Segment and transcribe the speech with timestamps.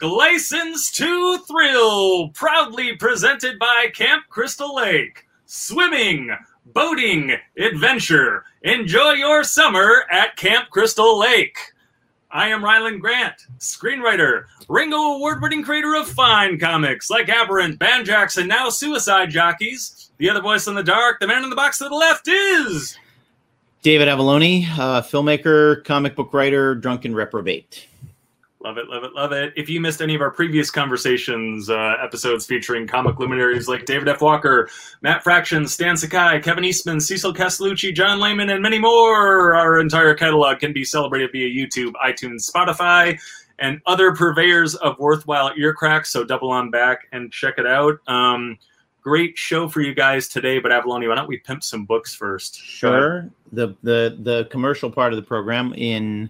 [0.00, 5.26] Block, License to Thrill, proudly presented by Camp Crystal Lake.
[5.46, 6.30] Swimming,
[6.66, 8.44] boating, adventure.
[8.62, 11.56] Enjoy your summer at Camp Crystal Lake.
[12.30, 18.36] I am Rylend Grant, screenwriter, Ringo Award winning creator of fine comics like Aberrant, Banjax,
[18.36, 20.10] and now Suicide Jockeys.
[20.18, 22.96] The other voice in the dark, the man in the box to the left is.
[23.82, 27.88] David Avallone, uh, filmmaker, comic book writer, drunken reprobate.
[28.62, 29.54] Love it, love it, love it.
[29.56, 34.06] If you missed any of our previous conversations, uh, episodes featuring comic luminaries like David
[34.06, 34.20] F.
[34.20, 34.68] Walker,
[35.00, 40.14] Matt Fraction, Stan Sakai, Kevin Eastman, Cecil Castellucci, John Layman, and many more, our entire
[40.14, 43.18] catalog can be celebrated via YouTube, iTunes, Spotify,
[43.58, 46.10] and other purveyors of worthwhile ear cracks.
[46.10, 47.98] So double on back and check it out.
[48.08, 48.58] Um,
[49.00, 52.60] great show for you guys today, but Avallone, why don't we pimp some books first?
[52.60, 53.30] Sure.
[53.52, 56.28] The the the commercial part of the program in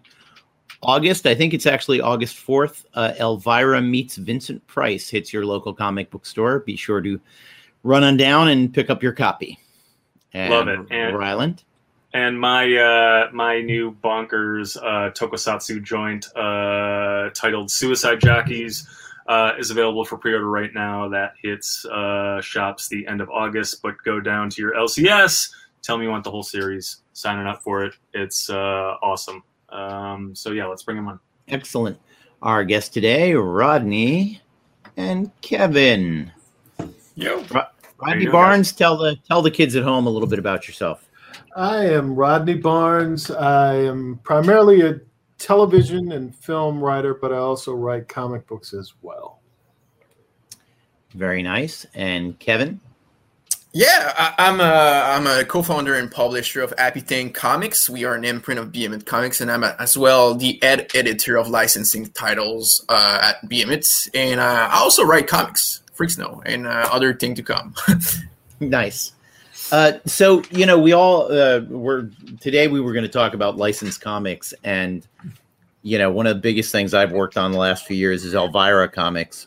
[0.83, 5.75] August, I think it's actually August 4th, uh, Elvira Meets Vincent Price hits your local
[5.75, 6.61] comic book store.
[6.61, 7.21] Be sure to
[7.83, 9.59] run on down and pick up your copy.
[10.33, 10.79] And Love it.
[10.91, 11.65] And, Rylend.
[12.13, 18.89] And my uh, my new bonkers uh, tokusatsu joint uh, titled Suicide Jockeys
[19.29, 21.09] uh, is available for pre-order right now.
[21.09, 23.81] That hits uh, shops the end of August.
[23.83, 27.63] But go down to your LCS, tell me you want the whole series, signing up
[27.63, 27.95] for it.
[28.13, 29.45] It's uh, awesome.
[29.73, 31.21] Um, so yeah, let's bring him on.
[31.49, 31.99] Excellent.
[32.43, 34.41] Our guest today, Rodney
[34.97, 36.33] and Kevin.
[37.15, 37.45] Yo.
[37.51, 37.67] Ro-
[37.99, 41.07] Rodney Barnes, tell the tell the kids at home a little bit about yourself.
[41.55, 43.31] I am Rodney Barnes.
[43.31, 45.01] I am primarily a
[45.37, 49.41] television and film writer, but I also write comic books as well.
[51.15, 51.87] Very nice.
[51.95, 52.81] And Kevin?
[53.73, 57.89] Yeah, I, am a I'm a co-founder and publisher of Happy Tank Comics.
[57.89, 61.37] We are an imprint of Behemoth Comics, and I'm a, as well the ed editor
[61.37, 64.09] of licensing titles uh, at Behemoth.
[64.13, 67.77] And uh, I also write comics, Freaks Know, and uh, other thing to come.
[68.61, 69.13] nice.
[69.71, 72.67] Uh, so you know, we all uh, were today.
[72.67, 75.07] We were going to talk about licensed comics, and
[75.83, 78.35] you know, one of the biggest things I've worked on the last few years is
[78.35, 79.47] Elvira Comics.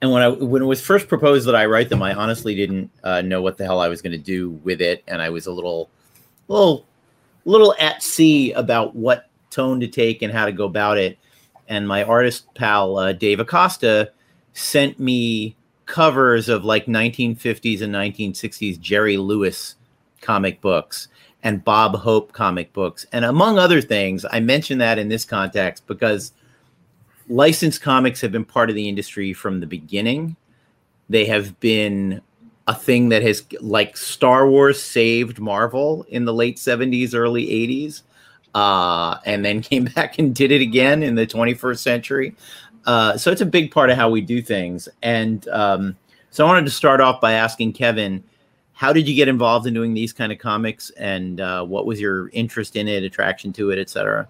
[0.00, 2.90] And when I when it was first proposed that I write them, I honestly didn't
[3.02, 5.46] uh, know what the hell I was going to do with it, and I was
[5.46, 5.90] a little,
[6.46, 6.86] little,
[7.44, 11.18] little at sea about what tone to take and how to go about it.
[11.68, 14.12] And my artist pal uh, Dave Acosta
[14.52, 19.74] sent me covers of like 1950s and 1960s Jerry Lewis
[20.20, 21.08] comic books
[21.42, 23.06] and Bob Hope comic books.
[23.12, 26.32] And among other things, I mention that in this context because
[27.28, 30.36] licensed comics have been part of the industry from the beginning.
[31.08, 32.20] They have been
[32.66, 38.02] a thing that has, like Star Wars, saved Marvel in the late 70s, early 80s,
[38.54, 42.36] uh, and then came back and did it again in the 21st century.
[42.84, 44.88] Uh, so it's a big part of how we do things.
[45.02, 45.96] And um,
[46.30, 48.22] so I wanted to start off by asking Kevin,
[48.72, 52.00] how did you get involved in doing these kind of comics, and uh, what was
[52.00, 54.28] your interest in it, attraction to it, etc.?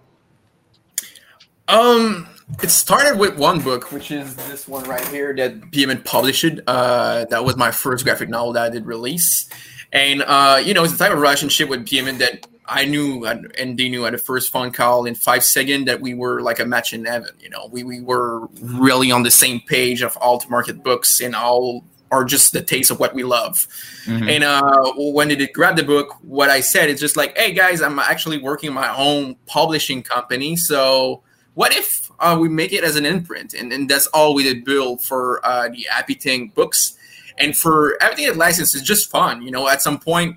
[1.69, 2.27] Um,
[2.63, 6.61] it started with one book, which is this one right here that Behemoth published.
[6.67, 9.49] Uh, that was my first graphic novel that I did release,
[9.93, 13.79] and uh, you know, it's the type of relationship with Behemoth that I knew and
[13.79, 16.67] they knew at the first phone call in five seconds that we were like a
[16.67, 17.31] match in heaven.
[17.41, 21.21] You know, we, we were really on the same page of all to market books
[21.21, 23.67] and all are just the taste of what we love.
[24.05, 24.29] Mm-hmm.
[24.29, 27.53] And uh, when they did grab the book, what I said is just like, hey
[27.53, 30.57] guys, I'm actually working my own publishing company.
[30.57, 31.23] So
[31.59, 33.53] what if uh, we make it as an imprint?
[33.53, 36.97] And, and that's all we did build for uh, the Happy Tank books.
[37.37, 39.43] And for everything that license is just fun.
[39.43, 40.37] You know, at some point,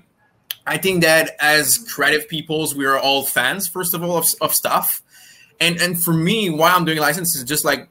[0.66, 4.52] I think that as creative peoples, we are all fans, first of all, of, of
[4.52, 5.00] stuff.
[5.60, 7.88] And and for me, why I'm doing license is just like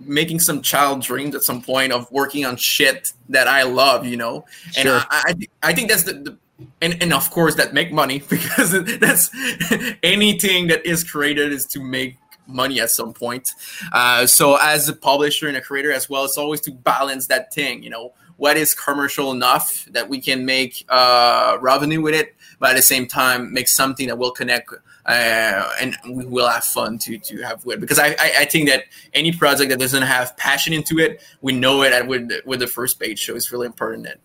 [0.00, 4.18] making some child dreams at some point of working on shit that I love, you
[4.18, 4.44] know.
[4.76, 6.38] And I, I, I think that's the, the
[6.82, 9.30] and, and of course that make money because that's
[10.02, 12.18] anything that is created is to make
[12.52, 13.50] money at some point.
[13.92, 17.52] Uh, so as a publisher and a creator as well, it's always to balance that
[17.52, 22.34] thing, you know what is commercial enough that we can make uh, revenue with it,
[22.58, 24.72] but at the same time make something that will connect
[25.06, 27.80] uh, and we will have fun to to have with.
[27.80, 28.84] Because I, I, I think that
[29.14, 33.00] any project that doesn't have passion into it, we know it with with the first
[33.00, 33.24] page.
[33.24, 34.18] So it's really important that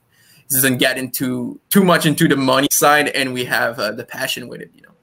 [0.49, 4.47] doesn't get into too much into the money side, and we have uh, the passion
[4.47, 4.71] with it.
[4.75, 4.93] You know.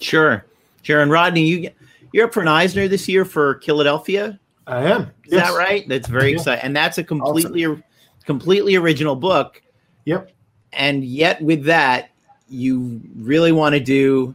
[0.00, 0.44] Sure,
[0.82, 1.00] sure.
[1.00, 1.70] And Rodney, you
[2.12, 4.38] you're up for an Eisner this year for Killadelphia.
[4.66, 5.02] I am.
[5.24, 5.50] Is yes.
[5.50, 5.88] that right?
[5.88, 6.36] That's very yeah.
[6.36, 7.82] exciting, and that's a completely awesome
[8.28, 9.62] completely original book.
[10.04, 10.30] Yep.
[10.74, 12.10] And yet, with that,
[12.46, 14.34] you really want to do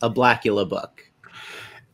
[0.00, 0.95] a Blacula book.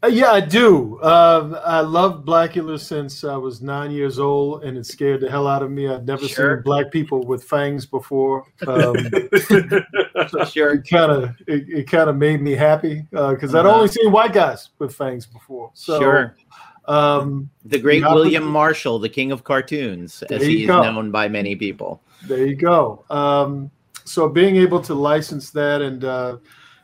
[0.05, 0.99] Uh, yeah, I do.
[1.01, 5.47] Uh, I love Blacula since I was nine years old, and it scared the hell
[5.47, 5.87] out of me.
[5.87, 6.57] I'd never Sure.
[6.57, 8.45] seen black people with fangs before.
[8.67, 8.97] Um,
[10.51, 10.75] Sure.
[10.75, 13.77] it kind of it, it kind of made me happy because I'd Uh-huh.
[13.77, 15.71] only seen white guys with fangs before.
[15.75, 16.37] So, sure.
[16.87, 20.83] um, The great Yeah, William Marshall, the king of cartoons, as he is go.
[20.83, 22.03] known by many people.
[22.27, 23.05] there you go.
[23.11, 23.71] Um,
[24.05, 26.37] so being able to license that and uh,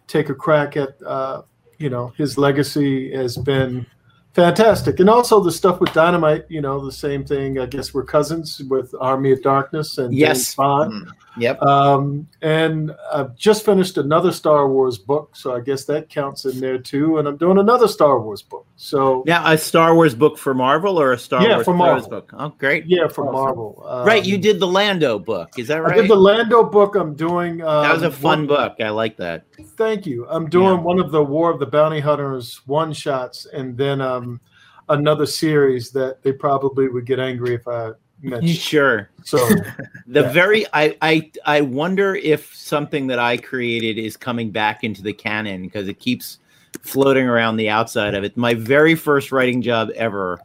[0.07, 1.43] take a crack at uh,
[1.79, 3.87] you know his legacy has been
[4.35, 6.45] fantastic, and also the stuff with Dynamite.
[6.49, 7.59] You know, the same thing.
[7.59, 10.39] I guess we're cousins with Army of Darkness and Yes.
[10.39, 10.93] James Bond.
[10.93, 11.13] Mm.
[11.39, 11.63] Yep.
[11.63, 16.61] Um, and I've just finished another Star Wars book, so I guess that counts in
[16.61, 17.19] there too.
[17.19, 18.67] And I'm doing another Star Wars book.
[18.77, 21.51] So Now, a Star Wars book for Marvel or a Star Wars book.
[21.51, 22.09] Yeah, Wars for Marvel.
[22.09, 22.31] book?
[22.39, 22.85] Oh, great.
[22.87, 23.33] yeah, for Awesome.
[23.35, 23.85] Marvel.
[23.89, 25.59] Um, right, you did the Lando book.
[25.59, 25.97] Is that I right?
[26.03, 26.95] did the Lando book.
[26.95, 27.61] I'm doing.
[27.63, 28.77] Um, that was a fun one- book.
[28.81, 29.45] I like that.
[29.77, 30.27] Thank you.
[30.29, 30.83] I'm doing Yeah.
[30.83, 34.41] one of the War of the Bounty Hunters one shots, and then um,
[34.89, 37.91] another series that they probably would get angry if I
[38.23, 38.57] mentioned.
[38.57, 39.11] Sure.
[39.25, 39.39] So
[40.07, 40.33] The Yeah.
[40.33, 45.13] very I, I I wonder if something that I created is coming back into the
[45.13, 46.39] canon because it keeps
[46.81, 48.37] floating around the outside of it.
[48.37, 50.41] My very first writing job ever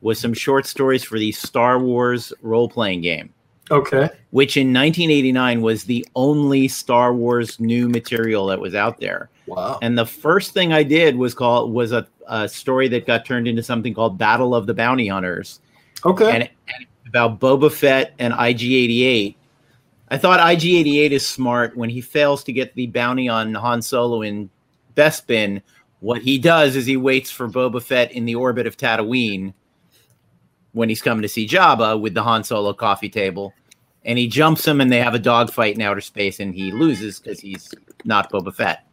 [0.00, 3.32] was some short stories for the Star Wars role playing game,
[3.70, 9.30] okay, which in 1989 was the only Star Wars new material that was out there.
[9.46, 13.24] wow, And the first thing I did was call was a, a story that got
[13.24, 15.60] turned into something called Battle of the Bounty Hunters
[16.04, 19.36] okay, and, and about Boba Fett and IG88.
[20.08, 24.22] I thought IG88 is smart when he fails to get the bounty on Han Solo
[24.22, 24.50] in
[24.96, 25.62] Bespin.
[26.00, 29.54] What he does is he waits for Boba Fett in the orbit of Tatooine
[30.72, 33.54] when he's coming to see Jabba with the Han Solo coffee table,
[34.04, 37.20] and he jumps him, and they have a dogfight in outer space, and he loses
[37.20, 37.72] because he's
[38.04, 38.88] not Boba Fett.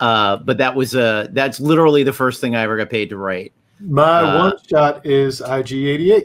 [0.00, 3.16] Uh, but that was uh, that's literally the first thing I ever got paid to
[3.16, 3.52] write.
[3.78, 6.24] my uh, one shot is IG88.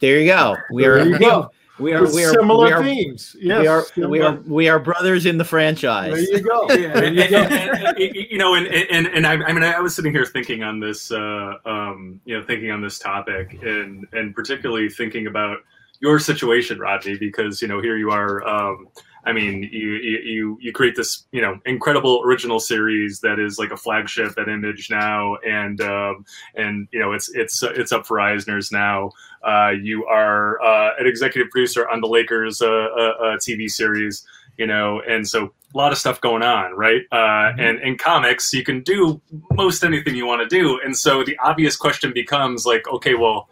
[0.00, 0.56] There you go.
[0.72, 1.50] We There are you go.
[1.78, 3.36] we are we are similar we are, themes.
[3.38, 3.60] Yes,
[3.96, 6.12] we are we are we are brothers in the franchise.
[6.30, 6.40] There franchise.
[6.40, 6.66] you go.
[6.74, 7.36] Yeah, There you go.
[7.42, 10.62] and- and- you know, and and and I, I mean, I was sitting here thinking
[10.62, 15.58] on this, uh, um, you know, thinking on this topic, and and particularly thinking about
[16.00, 18.46] your situation, Rodney, because you know, here you are.
[18.46, 18.88] Um,
[19.24, 23.70] I mean, you you you- create this, you know, incredible original series that is like
[23.70, 26.24] a flagship at Image now, and um,
[26.54, 29.10] and you know, it's it's it's up for Eisner's now.
[29.44, 34.24] Uh, you are uh, an executive producer on the Lakers uh, uh, uh, TV series,
[34.56, 37.02] you know, and so a lot of stuff going on, right?
[37.12, 39.20] Uh, And in comics, you can do
[39.52, 43.48] most anything you want to do, and so the obvious question becomes like, okay, well,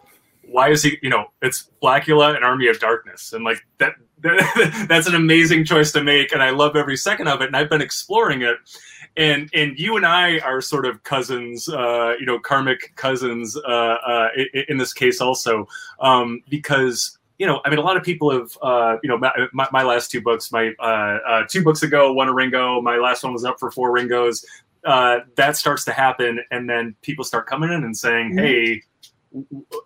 [0.51, 0.97] why is he?
[1.03, 3.95] You know, it's Blacula and Army of Darkness, and like that.
[4.89, 7.47] that's an amazing choice to make, and I love every second of it.
[7.47, 8.57] And I've been exploring it,
[9.17, 13.97] and and you and I are sort of cousins, uh, you know, karmic cousins uh,
[14.07, 14.29] uh,
[14.69, 15.69] in, this case also,
[16.01, 19.31] um, because you know, I mean, a lot of people have, uh, you know, my,
[19.53, 22.97] my, my last two books, my uh, uh, two books ago, one a Ringo, my
[22.97, 24.45] last one was up for four Ringos.
[24.85, 28.41] Uh, that starts to happen, and then people start coming in and saying, Mhm.
[28.41, 28.83] "Hey,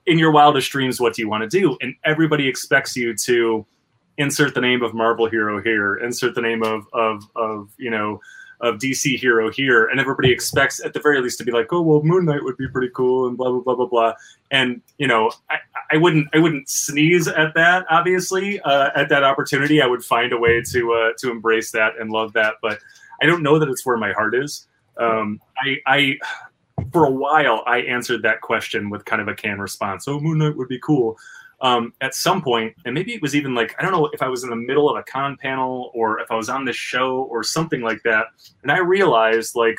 [0.06, 3.67] in your wildest dreams, what do you want to do?" And everybody expects you to
[4.19, 8.20] insert the name of Marvel hero here, insert the name of of of you know
[8.60, 11.82] of DC hero here, and everybody expects at the very least to be like, oh
[11.82, 14.14] well, Moon Knight would be pretty cool, and blah blah blah blah blah.
[14.50, 15.56] And you know, I,
[15.90, 17.84] I wouldn't I wouldn't sneeze at that.
[17.90, 21.94] Obviously, uh, at that opportunity, I would find a way to uh, to embrace that
[21.98, 22.54] and love that.
[22.62, 22.78] But
[23.20, 24.66] I don't know that it's where my heart is.
[24.96, 26.19] Um, I, I
[26.92, 30.06] for a while I answered that question with kind of a canned response.
[30.06, 31.16] Oh, Moon Knight would be cool.
[31.62, 34.28] Um, at some point, and maybe it was even like I don't know if I
[34.28, 37.22] was in the middle of a con panel or if I was on this show
[37.31, 38.26] or something like that,
[38.62, 39.78] and I realized like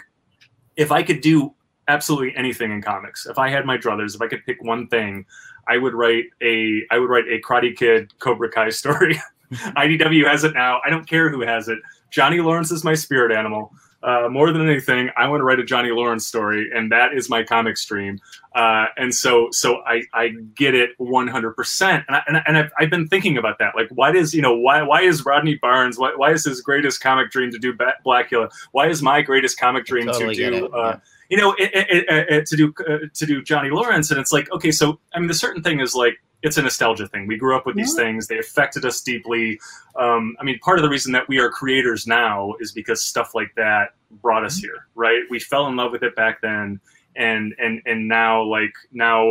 [0.77, 1.53] if I could do
[1.89, 5.25] absolutely anything in comics, if I had my druthers, if I could pick one thing,
[5.67, 9.19] I would write a I would write a Karate Kid Cobra Kai story.
[9.53, 10.79] IDW has it now.
[10.85, 11.79] I don't care who has it.
[12.11, 13.71] Johnny Lawrence is my spirit animal.
[14.03, 17.29] Uh, more than anything, I want to write a Johnny Lawrence story, and that is
[17.29, 18.19] my comic stream.
[18.53, 22.05] Uh, and so, so I, I get it 100%.
[22.07, 23.75] And, I, and, I, and I've, I've been thinking about that.
[23.75, 27.01] Like, why does, you know, why, why is Rodney Barnes, why, why is his greatest
[27.01, 28.51] comic dream to do Blacula?
[28.73, 30.99] Why is my greatest comic dream Totally to do, uh, yeah.
[31.33, 34.11] You know, it, it, it, to do, uh, to do Johnny Lawrence?
[34.11, 37.07] And it's like, okay, so, I mean, the certain thing is like, it's a nostalgia
[37.07, 37.25] thing.
[37.25, 38.27] We grew up with these things.
[38.27, 39.59] They affected us deeply.
[39.95, 43.33] Um, I mean, part of the reason that we are creators now is because stuff
[43.33, 45.23] like that brought us here, right?
[45.31, 46.79] We fell in love with it back then,
[47.15, 49.23] and and and now, like now,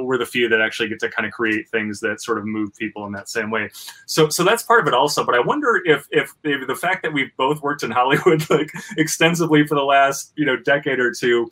[0.00, 2.74] we're the few that actually get to kind of create things that sort of move
[2.76, 3.70] people in that same way.
[4.06, 5.24] So so that's part of it also.
[5.24, 8.72] But I wonder if if, if the fact that we've both worked in Hollywood like
[8.96, 11.50] extensively for the last you know decade or two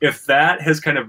[0.00, 1.08] if that has kind of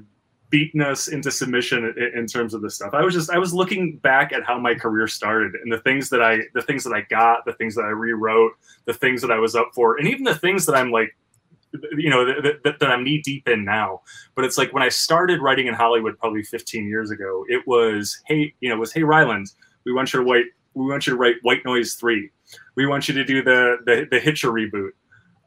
[0.50, 2.94] beaten us into submission in, in terms of this stuff.
[2.94, 6.10] I was just I was looking back at how my career started and the things
[6.10, 8.54] that I the things that I got, the things that I rewrote,
[8.86, 11.16] the things that I was up for, and even the things that I'm like
[11.98, 14.02] you know that, that, that I'm knee deep in now.
[14.36, 18.22] But it's like when I started writing in Hollywood probably 15 years ago, it was
[18.26, 19.52] hey, you know, it was hey Ryland,
[19.86, 22.30] we want you to write we want you to write White Noise three.
[22.76, 24.92] We want you to do the the, the Hitcher reboot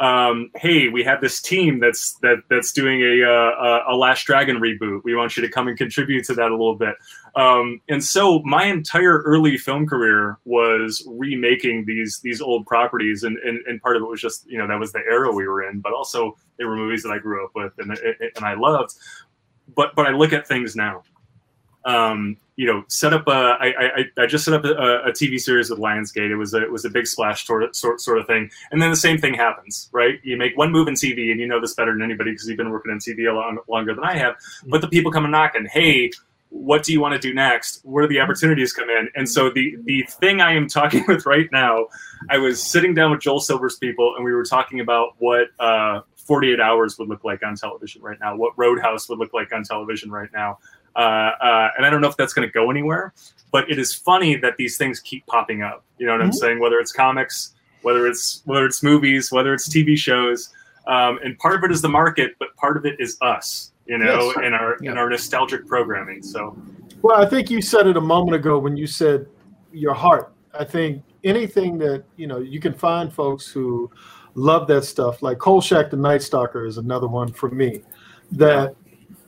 [0.00, 4.56] um, hey, we have this team that's that that's doing a, uh, a Last Dragon
[4.56, 5.02] reboot.
[5.02, 6.94] We want you to come and contribute to that a little bit.
[7.34, 13.36] Um, and so my entire early film career was remaking these these old properties, and,
[13.38, 15.68] and and part of it was just you know that was the era we were
[15.68, 17.98] in, but also they were movies that I grew up with and
[18.36, 18.94] and I loved.
[19.74, 21.02] But but I look at things now.
[21.84, 23.56] Um, you know, set up a.
[23.60, 24.72] I, I, I just set up a,
[25.04, 26.28] a TV series with Lionsgate.
[26.28, 28.50] It was a, it was a big splash sort of, sort, sort of thing.
[28.72, 30.18] And then the same thing happens, right?
[30.24, 32.56] You make one move in TV, and you know this better than anybody because you've
[32.56, 34.34] been working in TV a long, longer than I have.
[34.34, 34.70] Mm-hmm.
[34.70, 36.10] But the people come and knocking, hey,
[36.48, 37.80] what do you want to do next?
[37.84, 39.08] Where do the opportunities come in?
[39.14, 41.86] And so the the thing I am talking with right now,
[42.28, 46.00] I was sitting down with Joel Silver's people, and we were talking about what uh,
[46.16, 49.62] 48 Hours would look like on television right now, what Roadhouse would look like on
[49.62, 50.58] television right now.
[50.98, 53.14] Uh, uh, and I don't know if that's going to go anywhere,
[53.52, 55.84] but it is funny that these things keep popping up.
[55.98, 56.26] You know what mm-hmm.
[56.26, 56.58] I'm saying?
[56.58, 60.52] Whether it's comics, whether it's whether it's movies, whether it's TV shows,
[60.88, 63.72] um, and part of it is the market, but part of it is us.
[63.86, 64.46] You know, yes.
[64.46, 64.90] in our yeah.
[64.90, 66.22] in our nostalgic programming.
[66.22, 66.60] So,
[67.00, 69.26] well, I think you said it a moment ago when you said
[69.72, 70.32] your heart.
[70.58, 73.88] I think anything that you know you can find folks who
[74.34, 75.22] love that stuff.
[75.22, 77.82] Like Kolchak the Night Stalker is another one for me
[78.32, 78.74] that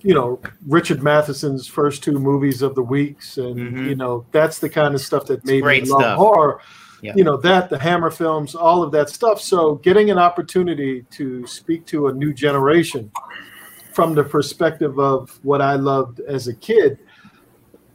[0.02, 3.88] you know Richard Matheson's first two movies of the weeks, and mm-hmm.
[3.88, 6.16] you know that's the kind of stuff that made me love stuff.
[6.16, 6.60] horror.
[7.02, 7.14] Yeah.
[7.16, 9.40] You know that the Hammer films, all of that stuff.
[9.40, 13.10] So getting an opportunity to speak to a new generation
[13.92, 16.98] from the perspective of what I loved as a kid,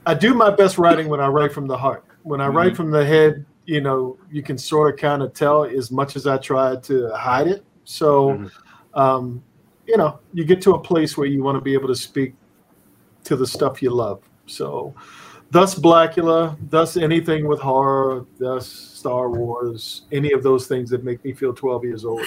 [0.05, 2.03] I do my best writing when I write from the heart.
[2.23, 2.57] When I mm-hmm.
[2.57, 6.15] write from the head, you know, you can sort of kind of tell as much
[6.15, 7.63] as I try to hide it.
[7.83, 8.29] So.
[8.29, 8.99] Mm-hmm.
[8.99, 9.43] Um,
[9.87, 12.33] you know, you get to a place where you want to be able to speak
[13.23, 14.21] to the stuff you love.
[14.45, 14.93] So,
[15.51, 21.23] thus Blacula, thus anything with horror, thus Star Wars, any of those things that make
[21.23, 22.25] me feel 12 years old.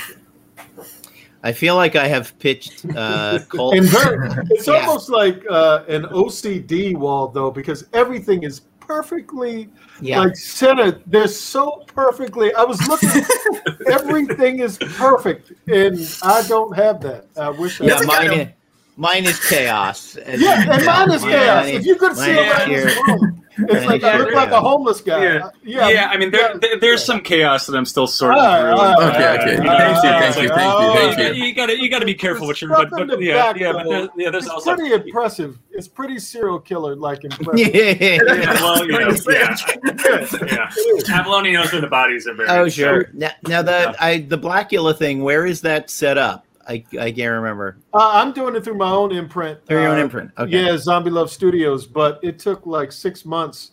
[1.43, 4.75] I feel like I have pitched uh, very, it's yeah.
[4.75, 9.69] almost like uh, an OCD wall, though, because everything is perfectly
[10.01, 10.21] yeah.
[10.21, 11.03] like centered.
[11.07, 12.53] They're so perfectly.
[12.55, 13.11] I was looking.
[13.87, 17.27] everything is perfect, and I don't have that.
[17.37, 17.81] I wish.
[17.81, 18.33] Yeah, I mine.
[18.33, 18.49] Is,
[18.97, 20.17] mine is chaos.
[20.27, 21.67] Yeah, and mine is chaos.
[21.67, 25.23] If you could see around this room, it's like I look like a homeless guy.
[25.23, 25.89] Yeah, uh, yeah.
[25.89, 29.05] yeah I mean, there, there, there's some chaos that I'm still sorting right, uh, through.
[29.05, 29.57] Uh, right, okay, okay.
[29.57, 31.45] Thank you, thank you, thank you, thank oh, you.
[31.45, 32.71] You got to, you got to be careful what you're.
[32.71, 35.59] But, but yeah, back, yeah, but there, yeah, there's it's also pretty impressive.
[35.71, 37.75] It's pretty serial killer like impressive.
[37.75, 38.99] yeah, yeah, well, you know,
[39.29, 40.71] yeah, yeah.
[41.09, 42.51] Avallone knows where the bodies are buried.
[42.51, 43.11] Oh, sure.
[43.13, 45.23] Now, now the I the Blacula thing.
[45.23, 46.45] Where is that set up?
[46.69, 47.79] I, I can't remember.
[47.95, 49.65] Uh, I'm doing it through my own imprint.
[49.67, 50.31] Through your own uh, imprint.
[50.37, 50.65] Okay.
[50.65, 53.73] Yeah, Zombie Love Studios, but it took like six months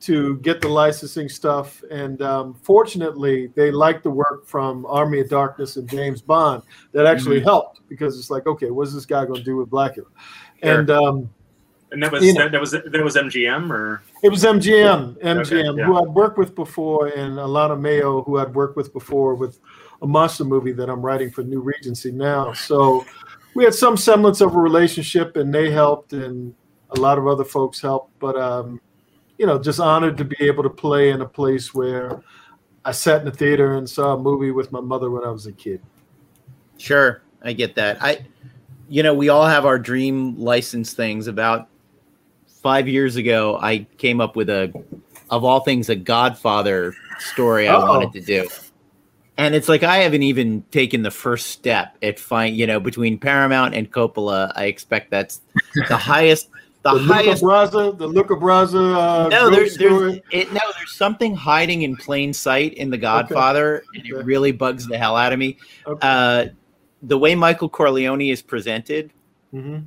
[0.00, 1.82] to get the licensing stuff.
[1.90, 6.64] And um, fortunately, they liked the work from Army of Darkness and James Bond.
[6.90, 7.44] That actually mm-hmm.
[7.44, 10.06] helped because it's like, okay, what's this guy going to do with Blacula?
[10.62, 10.80] Sure.
[10.80, 11.30] And um,
[11.92, 15.46] and that was you know, that was that was MGM or it was MGM, MGM,
[15.46, 15.84] okay, yeah.
[15.84, 19.60] who I'd worked with before, and Alana Mayo, who I'd worked with before with
[20.02, 22.52] a monster movie that I'm writing for New Regency now.
[22.52, 23.06] So
[23.54, 26.54] we had some semblance of a relationship, and they helped, and
[26.90, 28.18] a lot of other folks helped.
[28.18, 28.80] But um,
[29.38, 32.22] you know, just honored to be able to play in a place where
[32.84, 35.46] I sat in the theater and saw a movie with my mother when I was
[35.46, 35.80] a kid.
[36.78, 38.02] Sure, I get that.
[38.02, 38.26] I,
[38.88, 41.28] you know, we all have our dream license things.
[41.28, 41.68] About
[42.60, 44.72] five years ago, I came up with a,
[45.30, 47.86] of all things, a Godfather story I Uh-oh.
[47.86, 48.48] wanted to do.
[49.38, 53.18] And it's like I haven't even taken the first step at find you know between
[53.18, 54.52] Paramount and Coppola.
[54.54, 55.40] I expect that's
[55.88, 56.48] the highest
[56.82, 58.74] the, the highest Luca the Luca Brasi.
[58.74, 63.78] Uh, no, there's, there's it, no, there's something hiding in plain sight in The Godfather,
[63.78, 64.00] okay.
[64.00, 65.58] and it really bugs the hell out of me.
[65.86, 65.98] Okay.
[66.02, 66.46] Uh,
[67.02, 69.12] the way Michael Corleone is presented,
[69.54, 69.78] mm-hmm.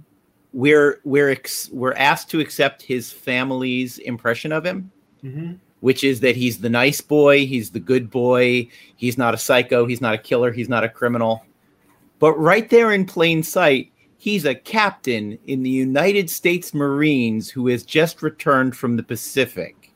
[0.54, 4.92] we're we're ex- we're asked to accept his family's impression of him,
[5.24, 5.54] mm-hmm.
[5.86, 9.86] Which is that he's the nice boy, he's the good boy, he's not a psycho,
[9.86, 11.46] he's not a killer, he's not a criminal.
[12.20, 13.92] But right there in plain sight
[14.26, 19.94] He's a captain in the United States Marines who has just returned from the Pacific.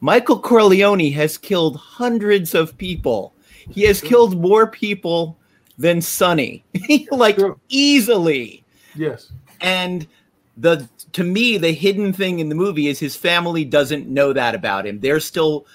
[0.00, 3.32] Michael Corleone has killed hundreds of people.
[3.70, 5.38] He has killed more people
[5.78, 6.64] than Sonny,
[7.12, 7.38] like
[7.68, 8.64] easily.
[8.96, 9.30] Yes.
[9.60, 10.08] And
[10.56, 14.54] the to me, the hidden thing in the movie is his family doesn't know that
[14.54, 15.00] about him.
[15.00, 15.66] They're still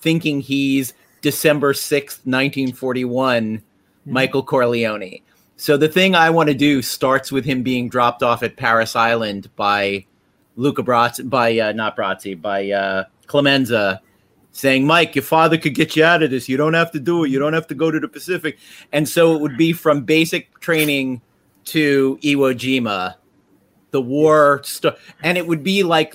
[0.00, 3.62] thinking he's December 6th, 1941,
[4.06, 5.20] Michael Corleone.
[5.56, 8.94] So the thing I want to do starts with him being dropped off at Parris
[8.94, 10.06] Island by
[10.56, 14.00] Luca Brasi, by uh, not Brasi, by uh, Clemenza,
[14.52, 16.48] saying, "Mike, your father could get you out of this.
[16.48, 17.30] You don't have to do it.
[17.30, 18.58] You don't have to go to the Pacific."
[18.92, 21.22] And so it would be from basic training
[21.66, 23.14] to Iwo Jima,
[23.96, 26.14] the war stuff, and it would be like.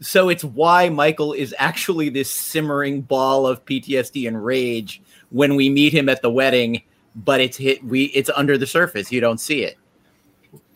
[0.00, 5.70] So it's why Michael is actually this simmering ball of PTSD and rage when we
[5.70, 6.82] meet him at the wedding,
[7.14, 9.10] but it's hit we it's under the surface.
[9.12, 9.78] You don't see it.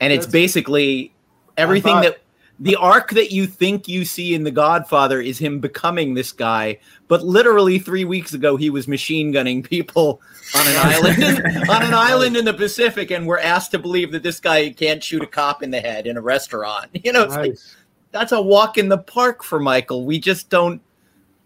[0.00, 1.12] And it's That's- basically
[1.59, 2.21] everything thought- that
[2.61, 6.79] the arc that you think you see in The Godfather is him becoming this guy,
[7.07, 10.21] but literally three weeks ago he was machine gunning people
[10.57, 11.37] on an island in,
[11.71, 15.03] on an island in the Pacific, and we're asked to believe that this guy can't
[15.03, 16.91] shoot a cop in the head in a restaurant.
[17.05, 17.57] You know, it's like
[18.11, 20.05] that's a walk in the park for Michael.
[20.05, 20.83] We just don't.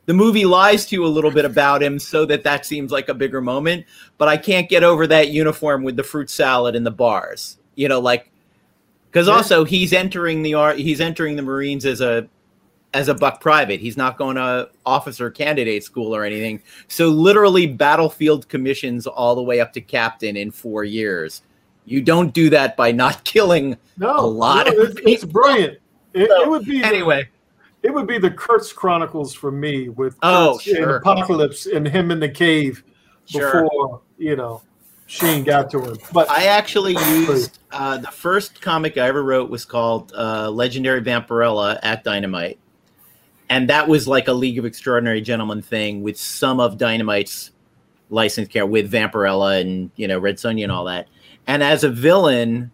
[0.07, 3.09] The movie lies to you a little bit about him so that that seems like
[3.09, 3.87] a bigger moment,
[4.19, 7.59] but I can't get over that uniform with the fruit salad and the bars.
[7.77, 8.32] You know, like
[9.13, 9.35] because Yeah.
[9.35, 12.27] also he's entering the he's entering the Marines as a
[12.95, 13.81] as a buck private.
[13.81, 16.61] He's not going to officer candidate school or anything.
[16.89, 21.41] So literally battlefield commissions all the way up to captain in 4 years.
[21.87, 25.79] You don't do that by not killing No, a lot no, of it's, it's brilliant.
[26.13, 27.29] It, So, it would be anyway.
[27.83, 30.97] It would be the Kurtz Chronicles for me with Oh, Kurtz sure.
[30.97, 32.85] Apocalypse and him in the cave
[33.25, 33.63] Sure.
[33.63, 34.61] before you know
[35.07, 35.97] Sheen got to him.
[36.13, 36.93] But I actually
[37.27, 42.59] used uh, the first comic I ever wrote was called uh, Legendary Vampirella at Dynamite,
[43.49, 47.51] and that was like a League of Extraordinary Gentlemen thing with some of Dynamite's
[48.11, 51.09] licensed care with Vampirella and you know Red Sonja and all that.
[51.47, 52.71] And as a villain,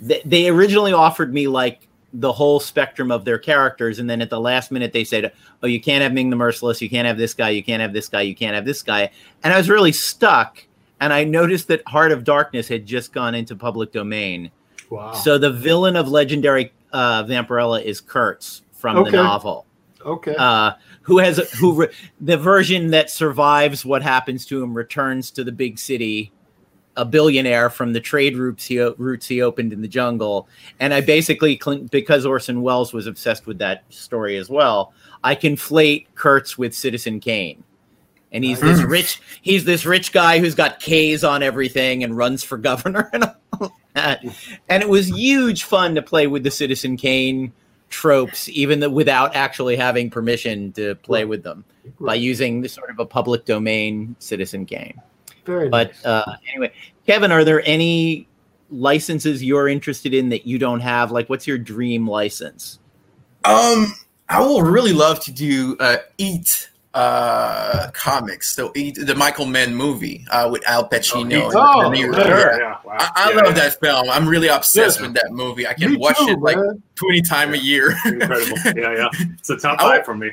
[0.00, 4.30] they, they originally offered me like the whole spectrum of their characters, and then at
[4.30, 5.32] the last minute they said,
[5.62, 7.92] "Oh, you can't have Ming the Merciless, you can't have this guy, you can't have
[7.92, 9.10] this guy, you can't have this guy,"
[9.42, 10.66] and I was really stuck
[11.00, 14.50] and I noticed that Heart of Darkness had just gone into public domain.
[14.90, 19.10] wow, So the villain of Legendary uh, Vampirella is Kurtz from Okay.
[19.10, 19.66] the novel,
[20.04, 21.88] okay, uh, who has who re-
[22.20, 26.32] the version that survives what happens to him returns to the big city,
[26.96, 30.48] a billionaire from the trade routes he routes he opened in the jungle.
[30.80, 34.92] And I basically because Orson Welles was obsessed with that story as well.
[35.24, 37.62] I conflate Kurtz with Citizen Kane
[38.36, 42.44] and he's this rich he's this rich guy who's got K's on everything and runs
[42.44, 43.24] for governor and
[43.58, 44.22] all that.
[44.68, 47.52] And it was huge fun to play with the Citizen Kane
[47.88, 51.64] tropes, even the, without actually having permission to play with them
[52.00, 55.00] by using the sort of a public domain Citizen Kane.
[55.44, 56.04] very But nice.
[56.04, 56.72] uh, anyway,
[57.06, 58.28] Kevin, are there any
[58.70, 61.10] licenses you're interested in that you don't have?
[61.10, 62.80] Like, what's your dream license?
[63.44, 63.94] Um,
[64.28, 68.54] I will really love to do uh, Heat uh comics.
[68.54, 71.30] So the Michael Mann movie uh, with Al Pacino.
[71.30, 71.34] Heat.
[71.44, 72.04] and Oh, yeah.
[72.12, 72.96] Sure, yeah, wow.
[72.98, 73.52] I, I Yeah, love yeah.
[73.52, 74.08] that film.
[74.10, 75.06] I'm really obsessed Yeah.
[75.08, 75.66] with that movie.
[75.66, 76.82] I can Me watch too, it like man.
[76.94, 77.94] 20 times a year.
[78.06, 78.56] Incredible.
[78.76, 79.08] Yeah, yeah.
[79.38, 80.30] It's a top five for me.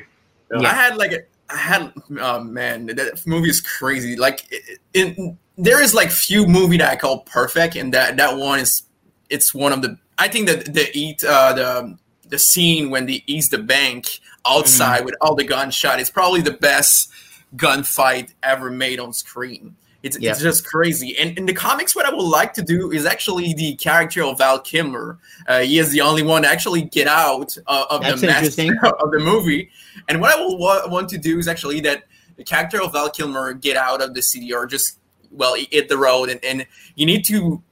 [0.58, 4.16] I had like a, I had oh man, that movie is crazy.
[4.16, 8.36] Like it, it, there is like few movie that I call perfect, and that that
[8.38, 8.82] one is
[9.28, 9.98] it's one of the.
[10.16, 11.98] I think that the Heat uh, the
[12.28, 16.52] the scene when they eats the bank outside with all the gunshot is probably the
[16.52, 17.10] best
[17.56, 19.76] gunfight ever made on screen.
[20.02, 21.16] It's, it's just crazy.
[21.16, 24.36] And in the comics, what I would like to do is actually the character of
[24.36, 25.18] Val Kilmer.
[25.46, 28.58] Uh, he is the only one to actually get out uh, of That's the mess
[29.00, 29.70] of the movie.
[30.10, 32.04] And what I will wa- want to do is actually that
[32.36, 34.98] the character of Val Kilmer get out of the city or just
[35.30, 37.62] well hit the road, and, and you need to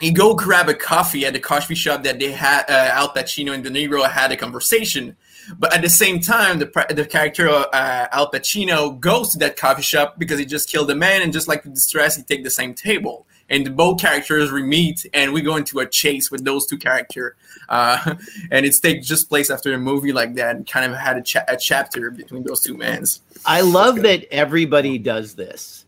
[0.00, 3.52] you go grab a coffee at the coffee shop that they had uh, Al Pacino
[3.52, 5.16] and De Niro had a conversation.
[5.58, 9.82] But at the same time, the the character uh, Al Pacino goes to that coffee
[9.82, 12.50] shop because he just killed a man, and just like the distress, he take the
[12.50, 13.26] same table.
[13.48, 16.78] And the both characters we meet, and we go into a chase with those two
[16.78, 17.34] characters.
[17.68, 18.16] Uh,
[18.50, 21.22] and it's take just place after a movie like that, and kind of had a,
[21.22, 23.22] cha- a chapter between those two mans.
[23.44, 25.84] I love that everybody does this.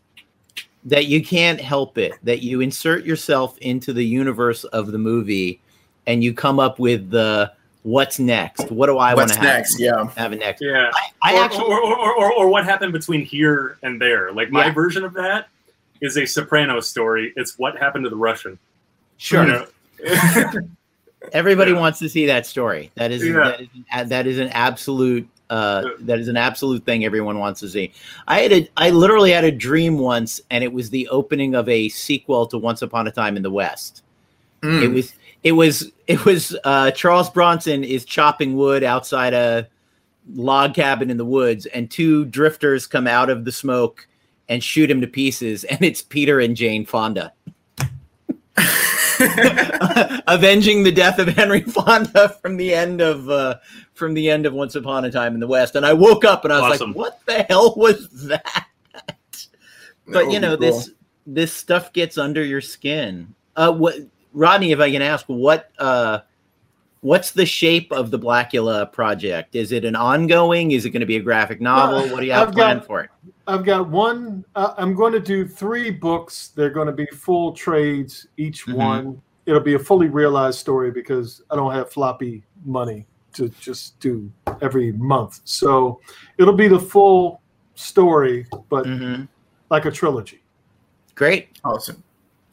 [0.85, 2.13] That you can't help it.
[2.23, 5.59] That you insert yourself into the universe of the movie,
[6.07, 7.51] and you come up with the
[7.83, 8.69] what's next.
[8.71, 9.43] What do I want to have?
[9.43, 9.79] next?
[9.79, 10.09] Yeah.
[10.17, 10.61] Have it next.
[10.61, 10.91] Yeah.
[11.23, 14.31] I or, actually or, or, or, or what happened between here and there.
[14.31, 14.73] Like my Yeah.
[14.73, 15.47] version of that
[16.01, 17.33] is a Soprano story.
[17.35, 18.57] It's what happened to the Russian.
[19.17, 19.45] sure.
[19.45, 19.65] You know?
[21.33, 21.79] Everybody Yeah.
[21.79, 22.91] wants to see that story.
[22.95, 23.33] That is Yeah.
[23.33, 27.59] that, is an, that is an absolute uh, that is an absolute thing everyone wants
[27.59, 27.91] to see.
[28.27, 31.67] I had a I literally had a dream once, and it was the opening of
[31.67, 34.03] a sequel to Once Upon a Time in the West.
[34.61, 34.83] Mm.
[34.83, 39.67] It was it was it was uh, Charles Bronson is chopping wood outside a
[40.33, 44.07] log cabin in the woods, and two drifters come out of the smoke
[44.47, 47.33] and shoot him to pieces, and it's Peter and Jane Fonda.
[50.27, 53.55] avenging the death of Henry Fonda from the end of uh,
[53.93, 55.75] from the end of Once Upon a Time in the West.
[55.75, 56.89] And I woke up and I was Awesome.
[56.89, 58.65] like, "What the hell was that?"
[60.07, 60.67] but would you know cool.
[60.71, 60.91] this
[61.25, 63.33] this stuff gets under your skin.
[63.55, 63.95] Uh, what
[64.33, 64.71] Rodney?
[64.71, 66.19] If I can ask, what uh,
[67.01, 69.55] what's the shape of the Blacula project?
[69.55, 70.71] Is it an ongoing?
[70.71, 72.09] Is it going to be a graphic novel?
[72.09, 73.09] what do you have I've planned got- for it?
[73.47, 74.45] I've got one.
[74.55, 76.49] Uh, I'm going to do three books.
[76.55, 78.75] They're going to be full trades, each Mhm.
[78.75, 79.21] one.
[79.47, 84.31] It'll be a fully realized story because I don't have floppy money to just do
[84.61, 85.41] every month.
[85.45, 85.99] So
[86.37, 87.41] it'll be the full
[87.73, 89.23] story, but hmm
[89.71, 90.43] like a trilogy.
[91.15, 92.03] Great, Awesome.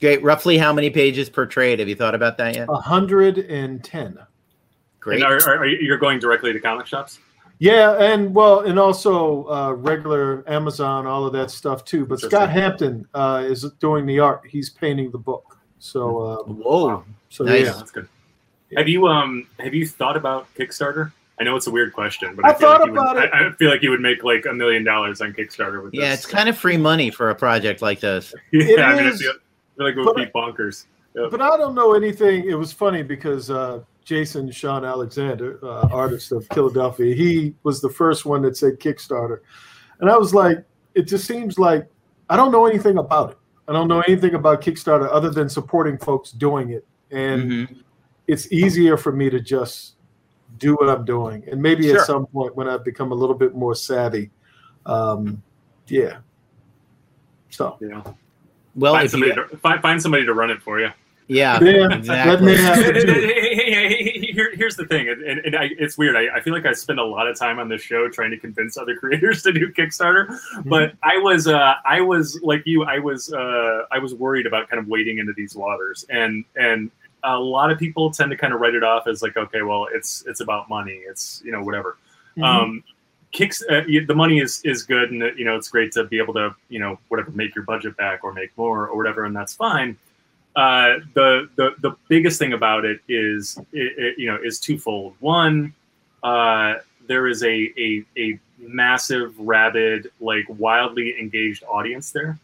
[0.01, 0.23] Great.
[0.23, 1.79] Roughly how many pages per trade?
[1.79, 2.69] Have you thought about that yet?
[2.69, 4.19] Hundred and ten.
[5.01, 5.23] Great.
[5.23, 7.19] And are, are, are you, you're going directly to comic shops?
[7.59, 12.05] Yeah, and well, and also uh, regular Amazon, all of that stuff too.
[12.05, 14.43] But Scott Hampton uh, is doing the art.
[14.47, 15.57] He's painting the book.
[15.79, 17.05] So, uh, Whoa.
[17.31, 17.67] so Nice.
[17.67, 17.73] yeah.
[17.73, 18.09] That's good.
[18.77, 21.13] Have you um have you thought about Kickstarter?
[21.39, 23.17] I know it's a weird question, but I I, feel thought like you would, about
[23.19, 23.31] it.
[23.33, 26.01] I, I feel like you would make like a million dollars on Kickstarter with Yeah,
[26.01, 26.09] this.
[26.09, 28.35] Yeah, it's kind of free money for a project like this.
[28.53, 29.25] yeah, I mean, I is,
[29.77, 30.87] feel, I feel like it but be bonkers.
[31.15, 32.45] But I don't know anything.
[32.49, 37.89] It was funny because uh, Jason Shawn Alexander, uh, artist of Killadelphia, he was the
[37.89, 39.41] first one that said Kickstarter,
[40.01, 40.63] and I was like,
[40.95, 41.89] it just seems like
[42.29, 43.39] I don't know anything about it.
[43.69, 47.83] I don't know anything about Kickstarter other than supporting folks doing it, and Mhm.
[48.27, 49.95] it's easier for me to just
[50.59, 51.45] do what I'm doing.
[51.51, 51.99] And maybe Sure.
[52.01, 54.31] at some point when I become a little bit more savvy,
[54.87, 55.43] um,
[55.89, 56.19] yeah.
[57.51, 58.17] So You know,
[58.77, 60.91] Well, find if somebody you, to find, find somebody to run it for you.
[61.29, 62.31] yeah, yeah, exactly.
[62.33, 64.27] let me have it.
[64.37, 66.15] Here, here's the thing, and, and, and I, it's weird.
[66.15, 68.37] I, I feel like I spend a lot of time on this show trying to
[68.37, 70.69] convince other creators to do Kickstarter, Mm-hmm.
[70.69, 74.69] but I was, uh, I was like you, I was, uh, I was worried about
[74.69, 76.91] kind of wading into these waters, and and
[77.25, 79.89] a lot of people tend to kind of write it off as like, okay, well,
[79.91, 81.97] it's it's about money, it's you know whatever.
[82.37, 82.45] Mhm.
[82.45, 82.85] Um,
[83.37, 86.35] kicks uh, the money is is good, and you know it's great to be able
[86.35, 89.55] to you know whatever make your budget back or make more or whatever, and that's
[89.55, 89.97] fine
[90.57, 95.15] uh, the the the biggest thing about it is it, it, you know is twofold.
[95.21, 95.75] One,
[96.23, 102.39] uh, there is a, a a massive, rabid, like wildly engaged audience there.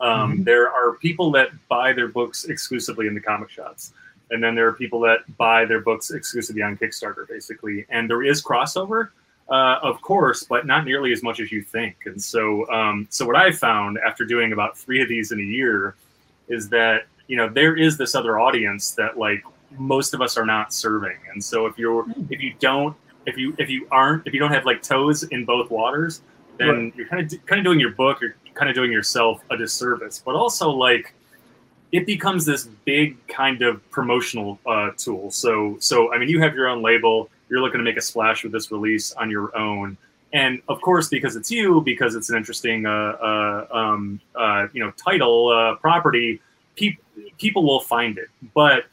[0.00, 3.92] Um, There are people that buy their books exclusively in the comic shops,
[4.30, 7.86] and then there are people that buy their books exclusively on Kickstarter, basically.
[7.90, 9.10] And there is crossover,
[9.48, 11.96] uh, of course, but not nearly as much as you think.
[12.06, 15.42] And so, um, so what I found after doing about three of these in a
[15.42, 15.94] year
[16.48, 19.42] is that you know there is this other audience that like
[19.78, 21.16] most of us are not serving.
[21.32, 24.52] And so if you're if you don't if you if you aren't if you don't
[24.52, 26.22] have like toes in both waters
[26.58, 26.96] then Right.
[26.96, 30.22] you're kind of kind of doing your book you're kind of doing yourself a disservice.
[30.24, 31.12] But also like
[31.92, 35.30] it becomes this big kind of promotional uh, tool.
[35.30, 38.42] So so i mean you have your own label you're looking to make a splash
[38.42, 39.96] with this release on your own.
[40.32, 44.84] And of course because it's you because it's an interesting uh, uh, um, uh, you
[44.84, 46.40] know title uh, property
[46.74, 47.02] peop-
[47.38, 48.28] people will find it.
[48.54, 48.84] But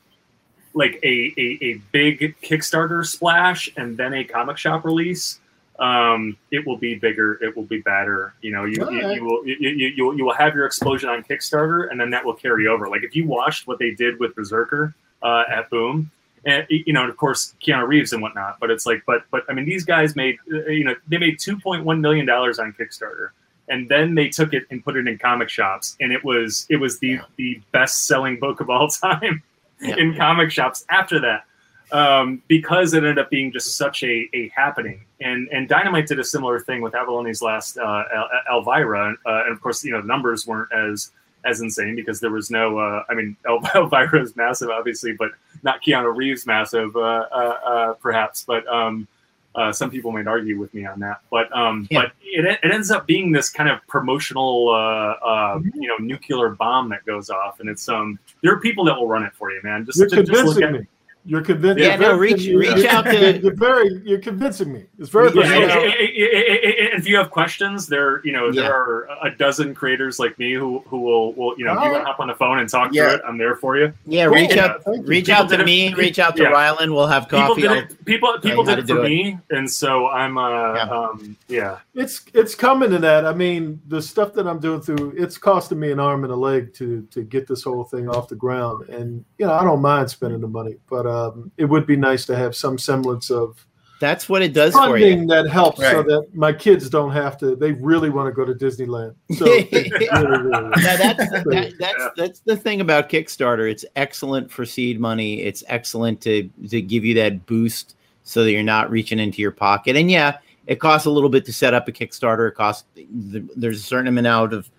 [0.75, 5.39] like a, a, a big kickstarter splash and then a comic shop release
[5.79, 8.35] um, it will be bigger it will be badder.
[8.41, 11.89] You know you, you, you will you, you, you will have your explosion on kickstarter
[11.89, 12.87] and then that will carry over.
[12.89, 16.11] Like if you watched what they did with BRZRKR uh, at boom
[16.45, 18.60] and you know, and of course, Keanu Reeves and whatnot.
[18.60, 21.39] But it's like, but but I mean, these guys made uh, you know they made
[21.39, 23.29] two point one million dollars on Kickstarter,
[23.69, 26.77] and then they took it and put it in comic shops, and it was it
[26.77, 29.41] was the the best selling book of all time
[29.82, 29.95] Yeah.
[29.97, 31.45] in comic shops after that.
[31.91, 36.17] Um, because it ended up being just such a, a happening, and and Dynamite did
[36.19, 40.01] a similar thing with Avallone's last uh, El- Elvira, uh, and of course, you know,
[40.01, 41.12] the numbers weren't as
[41.45, 42.79] as insane because there was no.
[42.79, 45.32] Uh, I mean, El- Elvira is massive, obviously, but
[45.63, 49.08] not Keanu Reeves massive, uh, uh, uh, perhaps, but um,
[49.56, 51.21] uh, some people might argue with me on that.
[51.30, 52.02] But um, Yeah.
[52.04, 56.49] but it, it ends up being this kind of promotional, uh, uh, you know, nuclear
[56.49, 59.52] bomb that goes off, and it's um, there are people that will run it for
[59.52, 59.86] you, man.
[59.86, 60.88] Just, You're just, just look convincing at me.
[61.25, 61.81] You're convinced.
[61.81, 64.01] Yeah, no, reach- reach out to- You're very.
[64.03, 64.86] You're convincing me.
[64.99, 65.31] It's very.
[65.33, 65.79] Yeah,
[66.27, 68.63] if you have questions, there you know Yeah.
[68.63, 71.91] there are a dozen creators like me who who will will you know if you
[71.91, 73.07] want to hop on the phone and talk Yeah.
[73.09, 73.93] to it, I'm there for you.
[74.05, 74.36] Yeah, Cool.
[74.36, 76.51] reach Yeah, out, thank reach People out to did it- me, reach out to yeah.
[76.51, 76.93] Rylend.
[76.93, 77.62] We'll have People coffee.
[77.62, 78.05] did it.
[78.05, 79.09] People people did it for do it.
[79.09, 80.81] me, and so I'm uh Yeah.
[80.89, 81.77] um yeah.
[81.95, 83.25] It's it's coming to that.
[83.25, 86.36] I mean, the stuff that I'm doing through it's costing me an arm and a
[86.36, 88.89] leg to to get this whole thing off the ground.
[88.89, 92.26] And you know, I don't mind spending the money, but um, it would be nice
[92.26, 93.65] to have some semblance of
[93.99, 95.12] That's what it does for you.
[95.12, 97.56] funding that helps, so that my kids don't have to.
[97.56, 99.15] They really want to go to Disneyland.
[99.38, 102.10] So really, really, Now that's that, that's Yeah.
[102.17, 103.69] that's the thing about Kickstarter.
[103.71, 105.41] It's excellent for seed money.
[105.41, 109.52] It's excellent to to give you that boost so that you're not reaching into your
[109.52, 109.95] pocket.
[109.95, 112.47] And yeah, it costs a little bit to set up a Kickstarter.
[112.49, 114.69] It costs there's a certain amount of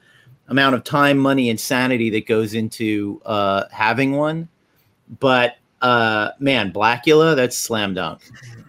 [0.49, 4.49] amount of time, money, and sanity that goes into uh, having one.
[5.21, 8.21] But uh, man, Blacula, that's slam dunk.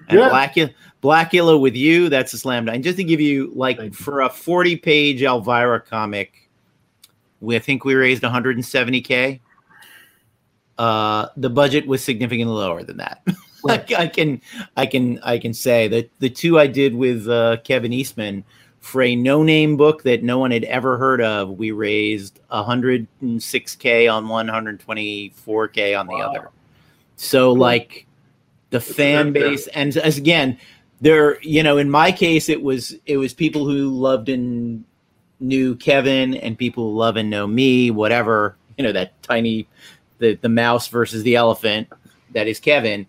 [0.09, 0.29] And Yeah.
[0.29, 2.75] Blacula, Blacula with you, that's a slam dunk.
[2.75, 6.49] And just to give you like Thank for a 40 page Elvira comic,
[7.41, 9.39] we I think we raised 170k.
[10.77, 13.21] Uh, the budget was significantly lower than that.
[13.63, 13.93] Right.
[13.97, 14.41] I can,
[14.77, 18.43] I can, I can say that the two I did with uh, Kevin Eastman
[18.79, 24.27] for a no-name book that no one had ever heard of, we raised 106k on
[24.29, 26.19] one, 124k on the Wow.
[26.29, 26.49] other.
[27.15, 28.08] So like
[28.69, 30.58] the fan base, and as again,
[31.01, 34.84] there, you know, in my case, it was it was people who loved and
[35.39, 39.67] knew Kevin, and people who love and know me, whatever, you know, that tiny,
[40.19, 41.88] the the mouse versus the elephant,
[42.34, 43.06] that is Kevin.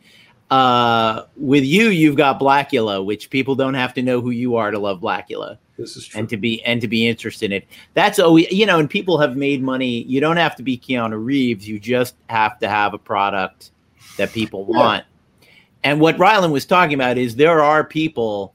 [0.50, 4.70] Uh, with you, you've got Blacula, which people don't have to know who you are
[4.70, 6.20] to love Blacula this is true.
[6.20, 7.68] and to be and to be interested in it.
[7.94, 10.02] That's always you know, and people have made money.
[10.04, 11.68] You don't have to be Keanu Reeves.
[11.68, 13.70] You just have to have a product
[14.16, 14.78] that people Yeah.
[14.78, 15.04] want.
[15.84, 18.54] And what Rylend was talking about is there are people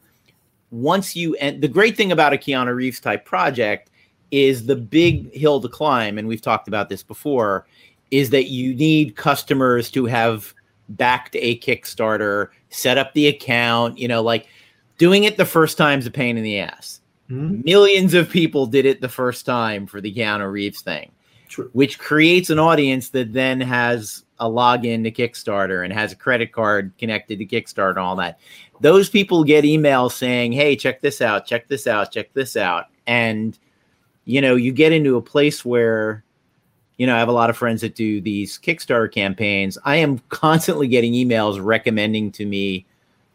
[0.71, 3.89] once you and the great thing about a Keanu Reeves type project
[4.32, 7.65] is the big hill to climb, and we've talked about this before,
[8.12, 10.54] is that you need customers to have
[10.89, 14.47] backed a Kickstarter, set up the account, you know, like
[14.97, 17.63] doing it the first time is a pain in the ass Mhm.
[17.63, 21.12] millions of people did it the first time for the Keanu Reeves thing,
[21.47, 21.69] True.
[21.74, 26.51] which creates an audience that then has a login to Kickstarter and has a credit
[26.51, 28.39] card connected to Kickstarter and all that.
[28.82, 32.88] Those people get emails saying, "Hey, check this out, check this out, check this out,"
[33.08, 33.58] and
[34.25, 36.23] you know, you get into a place where
[36.97, 39.75] you know, I have a lot of friends that do these Kickstarter campaigns.
[39.86, 42.86] I am constantly getting emails recommending to me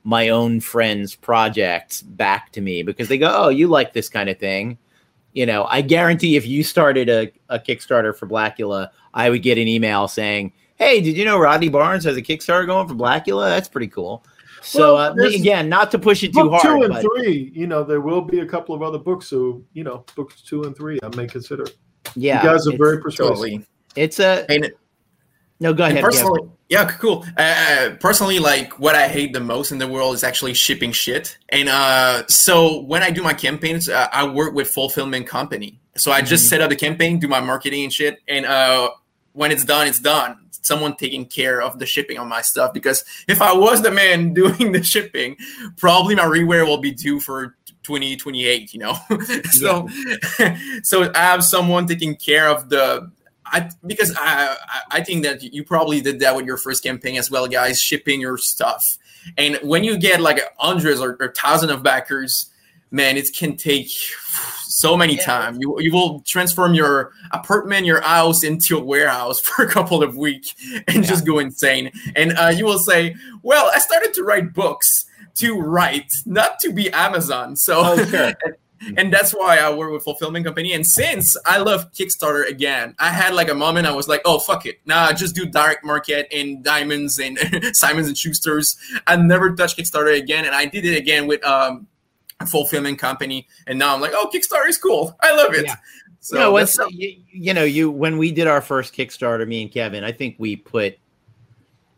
[0.05, 4.29] my own friends' projects back to me because they go, "Oh, you like this kind
[4.29, 4.79] of thing."
[5.33, 9.59] You know, I guarantee if you started a, a Kickstarter for Blacula, I would get
[9.59, 13.49] an email saying, "Hey, did you know Rodney Barnes has a Kickstarter going for Blacula?
[13.49, 14.25] That's pretty cool."
[14.63, 17.69] So Well, uh, again, not to push it too hard, two and but three, you
[17.69, 19.29] know, there will be a couple of other books.
[19.29, 21.67] So, you know, books two and three, I may consider.
[22.17, 23.37] yeah, you guys are very persuasive.
[23.37, 23.67] Totally.
[23.95, 24.73] It's a And
[25.61, 25.73] no.
[25.73, 25.99] Go ahead.
[25.99, 26.03] Kev.
[26.03, 27.25] personally, yeah, cool.
[27.37, 31.39] Uh, personally, like what I hate the most in the world is actually shipping shit.
[31.51, 35.81] And uh, so when I do my campaigns, uh, I work with fulfillment company.
[35.97, 38.91] So I just set up the campaign, do my marketing and shit, and uh,
[39.37, 40.39] when it's done, it's done.
[40.63, 44.35] Someone taking care of the shipping on my stuff because if I was the man
[44.41, 45.37] doing the shipping,
[45.77, 48.73] probably my reware will be due for 2028.
[48.75, 48.95] You know,
[49.51, 49.89] so
[50.83, 53.13] so I have someone taking care of the
[53.45, 54.57] I because I
[54.91, 58.21] I- think that you probably did that with your first campaign as well, guys, shipping
[58.21, 58.99] your stuff.
[59.37, 62.51] And when you get like hundreds or, or thousand of backers,
[62.91, 63.91] man, it can take
[64.83, 65.25] so many Yeah.
[65.25, 65.53] time.
[65.61, 70.17] You you will transform your apartment, your house into a warehouse for a couple of
[70.17, 70.55] weeks
[70.89, 71.91] and just go insane.
[72.15, 74.89] And uh, you will say, "Well, I started to write books."
[75.41, 77.57] To write, not to be Amazon.
[77.57, 78.33] So Oh, sure.
[78.97, 80.73] and that's why I work with fulfillment company.
[80.73, 84.39] And since I love Kickstarter again, I had like a moment I was like, oh
[84.39, 87.37] fuck it, nah, just do direct market and diamonds and
[87.77, 88.77] Simons and Schuster's.
[89.07, 91.96] I never touched Kickstarter again, and I did it again with um a
[92.45, 93.49] fulfillment company.
[93.67, 95.17] And now I'm like, oh, Kickstarter is cool.
[95.23, 95.67] I love it.
[95.67, 95.77] Yeah.
[96.21, 99.47] So you know, that's what's, you, you know, you when we did our first Kickstarter,
[99.47, 100.99] me and Kevin, I think we put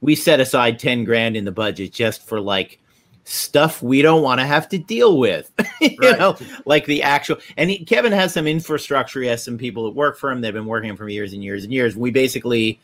[0.01, 2.79] we set aside ten grand in the budget just for like
[3.25, 5.51] stuff we don't want to have to deal with.
[5.81, 6.19] you Right.
[6.19, 7.39] know, like the actual.
[7.57, 9.21] And he, Kevin has some infrastructure.
[9.23, 10.41] He has some people that work for him.
[10.41, 11.97] They've been working for years and years and years.
[11.97, 12.81] We basically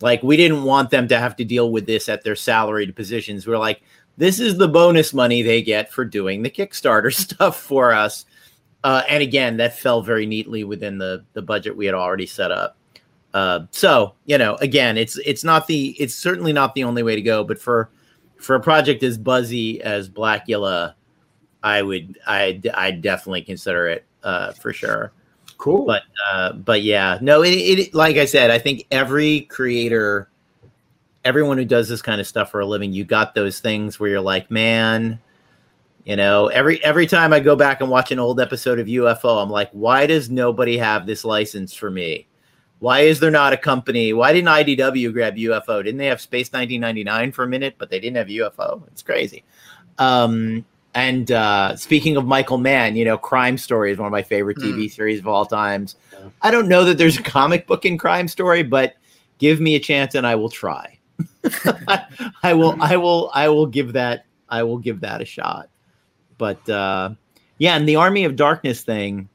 [0.00, 3.46] like we didn't want them to have to deal with this at their salaried positions.
[3.46, 3.82] We're like,
[4.18, 8.26] this is the bonus money they get for doing the Kickstarter stuff for us.
[8.84, 12.52] Uh, and again, that fell very neatly within the the budget we had already set
[12.52, 12.76] up.
[13.32, 17.14] Uh, so you know, again, it's it's not the it's certainly not the only way
[17.14, 17.90] to go, but for
[18.36, 20.94] for a project as buzzy as Blacula,
[21.62, 25.12] I would I I definitely consider it uh, for sure.
[25.58, 25.84] Cool.
[25.84, 26.02] But
[26.32, 30.30] uh, but yeah, no, it, it like I said, I think every creator,
[31.24, 34.10] everyone who does this kind of stuff for a living, you got those things where
[34.10, 35.18] you're like, man,
[36.04, 39.42] you know, every every time I go back and watch an old episode of UFO,
[39.42, 42.26] I'm like, why does nobody have this license for me?
[42.78, 44.12] Why is there not a company?
[44.12, 45.82] Why didn't IDW grab UFO?
[45.82, 48.86] Didn't they have Space 1999 for a minute, but they didn't have UFO?
[48.88, 49.42] It's crazy.
[49.98, 54.22] Um, and uh, speaking of Michael Mann, you know, Crime Story is one of my
[54.22, 54.92] favorite TV Mm.
[54.92, 55.96] series of all times.
[56.40, 58.94] I don't know that there's a comic book in Crime Story, but
[59.38, 60.97] give me a chance and I will try.
[62.42, 65.68] I will, I will, I will give that, I will give that a shot.
[66.36, 67.10] But uh,
[67.58, 69.28] yeah, and the Army of Darkness thing,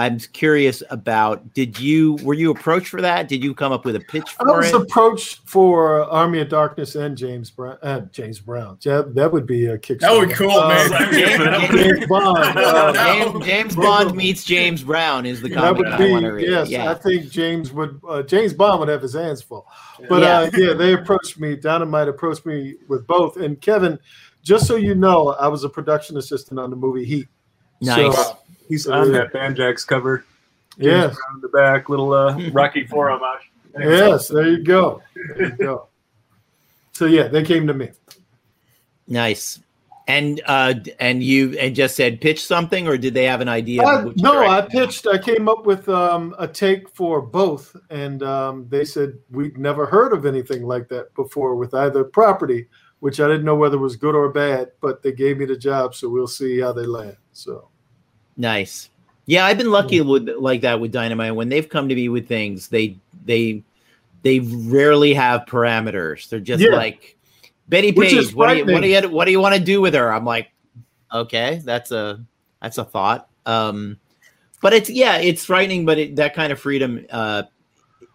[0.00, 1.52] I'm curious about.
[1.52, 3.28] Did you were you approached for that?
[3.28, 4.50] Did you come up with a pitch for it?
[4.50, 4.74] I for was it?
[4.76, 7.76] approached for Army of Darkness and James Brown.
[7.82, 8.78] Uh, James Brown.
[8.80, 10.00] Yeah, that would be a Kickstarter.
[10.00, 11.12] That would be cool, Uh, man.
[11.12, 12.38] James- James Bond.
[12.58, 16.30] uh, James, James Bond meets James Brown is the that comic would I want to
[16.30, 16.48] be read.
[16.50, 16.68] yes.
[16.70, 16.90] yeah.
[16.90, 18.00] I think James would.
[18.08, 19.66] Uh, James Bond would have his hands full.
[20.08, 20.38] But Yeah.
[20.38, 21.56] uh, yeah, they approached me.
[21.56, 23.36] Dynamite approached me with both.
[23.36, 23.98] And Kevin,
[24.42, 27.28] just so you know, I was a production assistant on the movie Heat.
[27.82, 28.14] Nice.
[28.16, 28.38] So,
[28.70, 30.24] He's on that Banjax cover.
[30.78, 33.50] James yes, Brown the back, little uh, Rocky Four homage.
[33.78, 34.28] yes.
[34.28, 35.02] There you go.
[35.14, 35.86] There you go.
[36.92, 37.88] So yeah, they came to me.
[39.08, 39.58] Nice.
[40.06, 43.82] And uh and you and just said pitch something or did they have an idea?
[43.82, 45.06] Uh, no, I pitched.
[45.06, 49.86] I came up with um, a take for both, and um, they said we'd never
[49.86, 52.66] heard of anything like that before with either property,
[52.98, 54.72] which I didn't know whether was good or bad.
[54.82, 57.16] But they gave me the job, so we'll see how they land.
[57.32, 57.70] So
[58.40, 58.88] Nice.
[59.26, 61.36] Yeah, I've been lucky with like that with Dynamite.
[61.36, 63.62] When they've come to me with things, they they
[64.22, 66.26] they rarely have parameters.
[66.28, 66.70] They're just Yeah.
[66.70, 67.18] like
[67.68, 68.32] Bettie Page.
[68.34, 70.10] What do you what do you what do you want to do with her?
[70.10, 70.50] I'm like,
[71.12, 72.24] okay, that's a
[72.62, 73.28] that's a thought.
[73.44, 73.98] Um,
[74.62, 75.84] but it's yeah, it's frightening.
[75.84, 77.42] But it, that kind of freedom uh,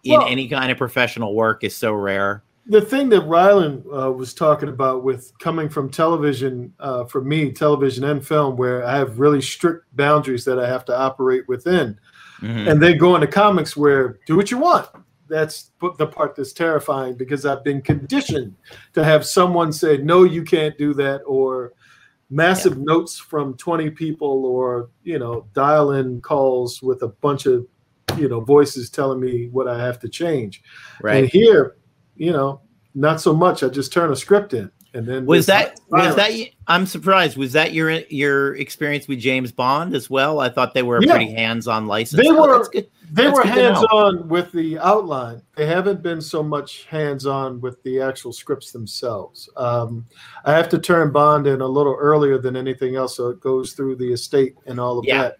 [0.02, 2.42] in Well- any kind of professional work is so rare.
[2.68, 7.52] The thing that Rylend uh, was talking about with coming from television, uh, for me,
[7.52, 11.98] television and film, where I have really strict boundaries that I have to operate within.
[12.42, 12.70] Mhm.
[12.70, 14.86] and then go into comics where do what you want.
[15.26, 18.54] That's the part that's terrifying because I've been conditioned
[18.92, 21.72] to have someone say, no, you can't do that, or
[22.28, 27.66] massive notes from 20 people, or, you know, dial in calls with a bunch of,
[28.18, 30.62] you know, voices telling me what I have to change.
[30.98, 31.28] And Right.
[31.32, 31.76] here,
[32.16, 32.60] you know,
[32.94, 33.62] not so much.
[33.62, 34.70] I just turn a script in.
[34.94, 36.30] And then Was that was that?
[36.68, 37.36] I'm surprised.
[37.36, 40.40] Was that your your experience with James Bond as well?
[40.40, 41.10] I thought they were a Yeah.
[41.12, 42.22] pretty hands-on license.
[42.22, 42.86] They Oh, were- good.
[43.12, 43.74] They That's were good to know.
[43.74, 45.42] hands on with the outline.
[45.54, 49.50] They haven't been so much hands on with the actual scripts themselves.
[49.58, 50.06] Um,
[50.46, 53.74] I have to turn Bond in a little earlier than anything else, so it goes
[53.74, 55.22] through the estate and all of Yeah.
[55.22, 55.36] that.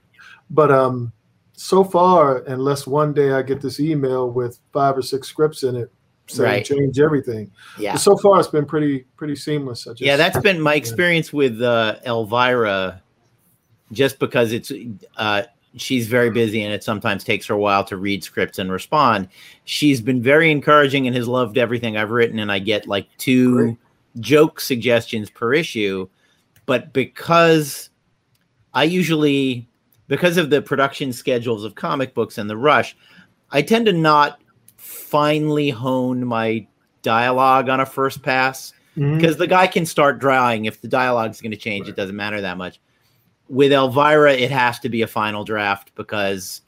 [0.50, 1.12] But um,
[1.54, 5.76] so far, unless one day I get this email with five or six scripts in
[5.76, 5.90] it
[6.28, 6.64] saying Right.
[6.64, 7.92] change everything, Yeah.
[7.92, 9.86] but so far it's been pretty pretty seamless.
[9.86, 13.02] I just, yeah, that's been my experience with uh, Elvira.
[13.92, 14.72] Just because it's
[15.16, 15.42] uh,
[15.76, 19.28] she's very busy and it sometimes takes her a while to read scripts and respond.
[19.64, 23.54] She's been very encouraging and has loved everything I've written, and I get like two
[23.54, 23.76] Great.
[24.18, 26.08] joke suggestions per issue.
[26.66, 27.90] But because
[28.74, 29.68] I usually,
[30.08, 32.96] because of the production schedules of comic books and the rush,
[33.52, 34.40] I tend to not
[35.06, 36.66] finely hone my
[37.02, 38.72] dialogue on a first pass
[39.18, 40.64] because the guy can start drawing.
[40.64, 42.80] If the dialogue's going to change, it doesn't matter that much.
[43.48, 46.62] With Elvira, it has to be a final draft because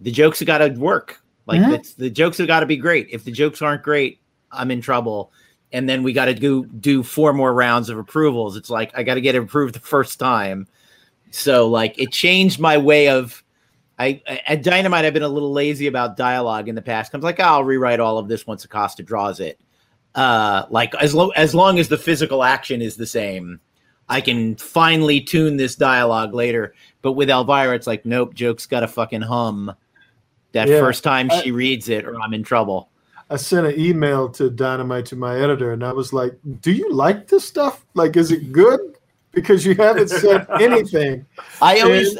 [0.00, 1.20] the jokes have got to work.
[1.46, 1.74] Like Mhm.
[1.74, 3.08] it's, the jokes have got to be great.
[3.10, 4.18] If the jokes aren't great,
[4.52, 5.30] I'm in trouble.
[5.72, 8.56] And then we got to do do four more rounds of approvals.
[8.56, 10.66] It's like I got to get it approved the first time.
[11.30, 13.42] So like it changed my way of.
[13.98, 17.14] I at Dynamite I've been a little lazy about dialogue in the past.
[17.14, 19.60] I'm like, oh, I'll rewrite all of this once Acosta draws it
[20.14, 23.60] uh like as long as long as the physical action is the same
[24.08, 28.88] i can finally tune this dialogue later but with elvira it's like nope joke's gotta
[28.88, 29.70] fucking hum
[30.52, 32.90] that Yeah, first time I- she reads it or i'm in trouble
[33.30, 36.90] I sent an email to Dynamite to my editor, and I was like, "Do you
[36.90, 37.84] like this stuff?
[37.92, 38.80] Like, is it good?
[39.32, 41.26] Because you haven't said anything."
[41.60, 42.18] i always He's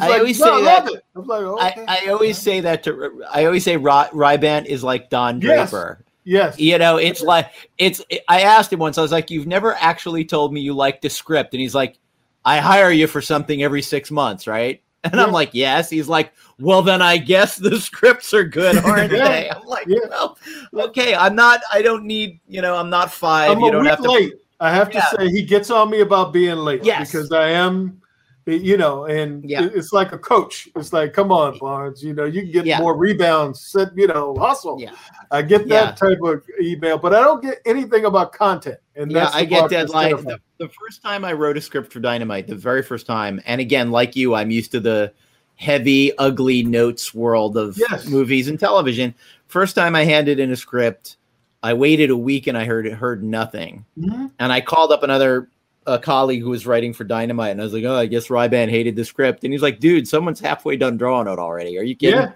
[0.00, 1.04] I like, always "No, say I that- love it.
[1.16, 1.84] I'm okay.
[1.88, 6.58] I, always say that to i always say Ry- Rybandt is like don draper yes,
[6.58, 10.24] you know it's like it's i asked him once i was like you've never actually
[10.24, 11.98] told me you like the script and he's like
[12.44, 15.90] i hire you for something every six months right And I'm like, yes.
[15.90, 19.28] He's like, well, then I guess the scripts are good, aren't Yeah.
[19.28, 19.50] they?
[19.50, 19.98] I'm like, Yeah.
[20.08, 20.38] well,
[20.72, 21.14] okay.
[21.14, 21.60] I'm not.
[21.70, 22.40] I don't need.
[22.48, 24.10] You know, I'm not 5 I'm you don't have to.
[24.10, 24.32] late.
[24.60, 25.02] I have Yeah.
[25.02, 27.12] to say he gets on me about being late Yes.
[27.12, 28.00] because I am,
[28.46, 29.68] you know, and Yeah.
[29.74, 30.68] it's like a coach.
[30.76, 32.78] It's like, come on, Barnes, you know, you can get Yeah.
[32.80, 34.78] more rebounds, set, you know, hustle.
[34.80, 34.90] Yeah.
[35.30, 35.86] I get Yeah.
[35.86, 38.78] that type of email, but I don't get anything about content.
[38.96, 40.24] And Yeah, that's I the get part that's deadline.
[40.24, 43.60] The, the first time I wrote a script for Dynamite, the very first time, and
[43.60, 45.12] again, like you, I'm used to the
[45.56, 48.06] heavy, ugly notes world of Yes.
[48.06, 49.14] movies and television.
[49.46, 51.16] First time I handed in a script,
[51.62, 53.84] I waited a week and I heard heard nothing.
[53.98, 54.32] Mhm.
[54.38, 55.48] And I called up another
[55.86, 58.70] a colleague who was writing for Dynamite, and I was like, "Oh, I guess Rybandt
[58.70, 61.76] hated the script." And he's like, "Dude, someone's halfway done drawing it already.
[61.78, 62.32] Are you kidding?"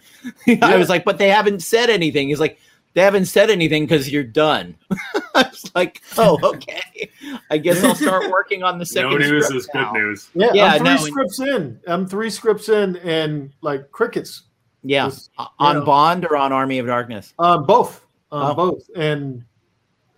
[0.47, 0.59] Yeah.
[0.67, 2.59] I was like, "But they haven't said anything." He's like,
[2.95, 4.77] "They haven't said anything because you're done."
[5.35, 7.11] I was like, "Oh, okay.
[7.51, 10.29] I guess I'll start working on the second." No news script is good news.
[10.35, 11.81] Yeah, Yeah, I'm three no, scripts in.
[11.87, 14.43] I'm three scripts in, and like crickets
[14.83, 15.85] Yeah, Just, on know.
[15.85, 17.33] Bond or on Army of Darkness.
[17.39, 18.55] on both, on Oh.
[18.55, 19.43] both, and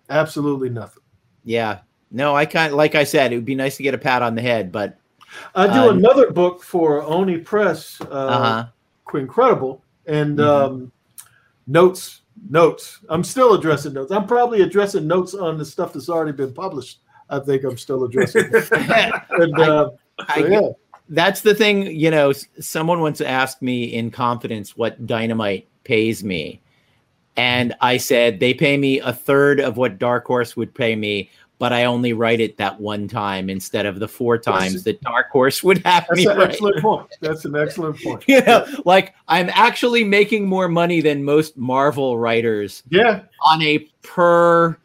[0.09, 1.03] absolutely nothing.
[1.45, 1.79] Yeah,
[2.11, 4.35] no, I kind like I said, it would be nice to get a pat on
[4.35, 4.97] the head, but
[5.55, 8.65] I do Uh, another book for Oni Press, uh, uh huh.
[9.07, 10.45] Quincredible, and Mhm.
[10.45, 10.91] um,
[11.67, 12.99] notes, notes.
[13.09, 14.11] I'm still addressing notes.
[14.11, 16.99] I'm probably addressing notes on the stuff that's already been published.
[17.29, 18.51] I think I'm still addressing.
[18.71, 19.89] and uh,
[20.27, 20.69] I, so, yeah,
[21.11, 26.61] that's the thing you know someone once asked me in confidence what dynamite pays me
[27.35, 31.29] and i said they pay me a third of what dark horse would pay me
[31.61, 35.29] but i only write it that one time instead of the four times that dark
[35.29, 36.49] horse would have that's me an write.
[36.49, 37.07] excellent point.
[37.21, 38.23] That's an excellent point.
[38.27, 43.77] you know like i'm actually making more money than most marvel writers Yeah, on a
[44.01, 44.77] per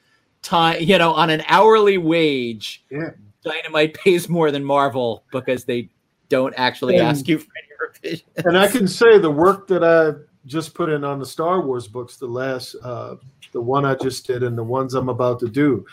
[0.43, 3.11] time you know on an hourly wage Yeah.
[3.43, 5.89] dynamite pays more than marvel because they
[6.29, 9.83] don't actually And- ask you for any revision and I can say the work that
[9.83, 10.13] I
[10.47, 13.17] just put in on the Star Wars books, the last, uh,
[13.51, 15.85] the one I just did, and the ones I'm about to do.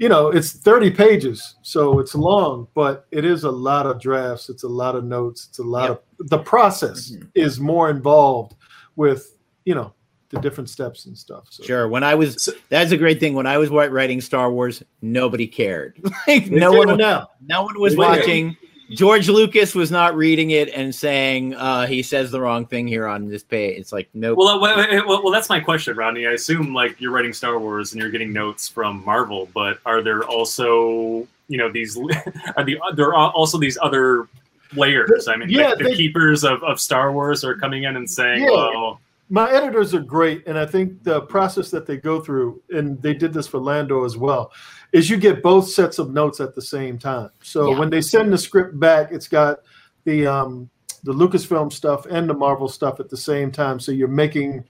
[0.00, 4.48] You know, it's 30 pages, so it's long, but it is a lot of drafts.
[4.48, 5.46] It's a lot of notes.
[5.50, 6.04] It's a lot Yep.
[6.20, 7.28] of the process Mhm.
[7.34, 8.54] is more involved
[8.96, 9.36] with,
[9.66, 9.92] you know,
[10.30, 11.44] the different steps and stuff.
[11.50, 11.86] So Sure.
[11.86, 13.34] When I was, that's a great thing.
[13.34, 16.00] When I was writing Star Wars, nobody cared.
[16.26, 17.28] like no one, now.
[17.46, 18.56] no one was watching.
[18.90, 23.06] George Lucas was not reading it and saying uh, he says the wrong thing here
[23.06, 23.78] on this page.
[23.78, 24.36] It's like nope.
[24.36, 26.26] Well, wait, wait, wait, well, well, that's my question, Rodney.
[26.26, 30.02] I assume like you're writing Star Wars and you're getting notes from Marvel, but are
[30.02, 31.96] there also, you know, these
[32.56, 34.26] are the there are also these other
[34.74, 35.28] layers?
[35.28, 38.10] I mean, Yeah, like the they- keepers of, of Star Wars are coming in and
[38.10, 38.50] saying, Yeah.
[38.50, 39.00] "Well,
[39.32, 43.14] my editors are great and i think the process that they go through and they
[43.14, 44.50] did this for lando as well
[44.92, 47.30] is you get both sets of notes at the same time.
[47.42, 47.78] So Yeah.
[47.78, 49.60] when they send the script back it's got
[50.04, 50.70] the um
[51.02, 53.80] the lucasfilm stuff and the marvel stuff at the same time.
[53.80, 54.64] So you're making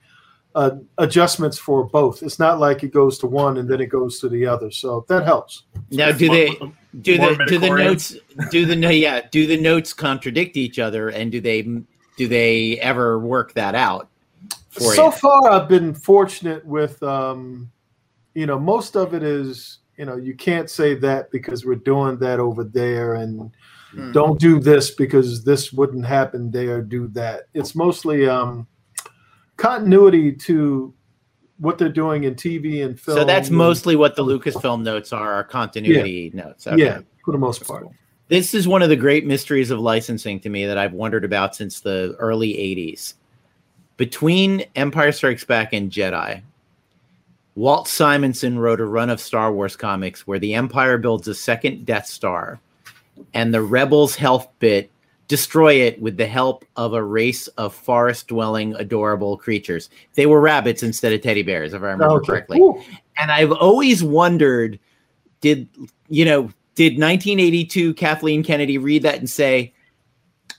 [0.55, 2.23] uh, adjustments for both.
[2.23, 4.71] It's not like it goes to one and then it goes to the other.
[4.71, 5.65] So that helps.
[5.91, 6.57] Now, do they
[7.01, 8.17] do the do the notes
[8.51, 11.63] do the no yeah do the notes contradict each other and do they
[12.17, 14.09] do they ever work that out
[14.71, 15.13] for so you?
[15.13, 17.71] far i've been fortunate with um
[18.35, 22.19] you know most of it is you know you can't say that because we're doing
[22.19, 23.53] that over there and
[23.93, 24.13] Hmm.
[24.13, 28.69] don't do this because this wouldn't happen there do that it's mostly um
[29.57, 30.95] continuity to
[31.59, 35.33] what they're doing in tv and film So that's mostly what the Lucasfilm notes are,
[35.33, 36.69] are continuity notes.
[36.69, 36.81] Okay.
[36.81, 37.89] yeah for the most part
[38.29, 41.57] This is one of the great mysteries of licensing to me that I've wondered about
[41.57, 43.15] since the early 80s.
[43.97, 46.43] Between Empire Strikes Back and Jedi,
[47.55, 51.85] Walt Simonson wrote a run of Star Wars comics where the Empire builds a second
[51.85, 52.61] Death Star
[53.35, 54.91] and the Rebels' health bit
[55.29, 59.89] destroy it with the help of a race of forest dwelling, adorable creatures.
[60.15, 62.27] They were rabbits instead of teddy bears, if I remember Okay.
[62.27, 62.83] correctly Ooh.
[63.17, 64.79] and I've always wondered,
[65.41, 65.69] did
[66.09, 69.73] you know, did 1982 Kathleen Kennedy read that and say,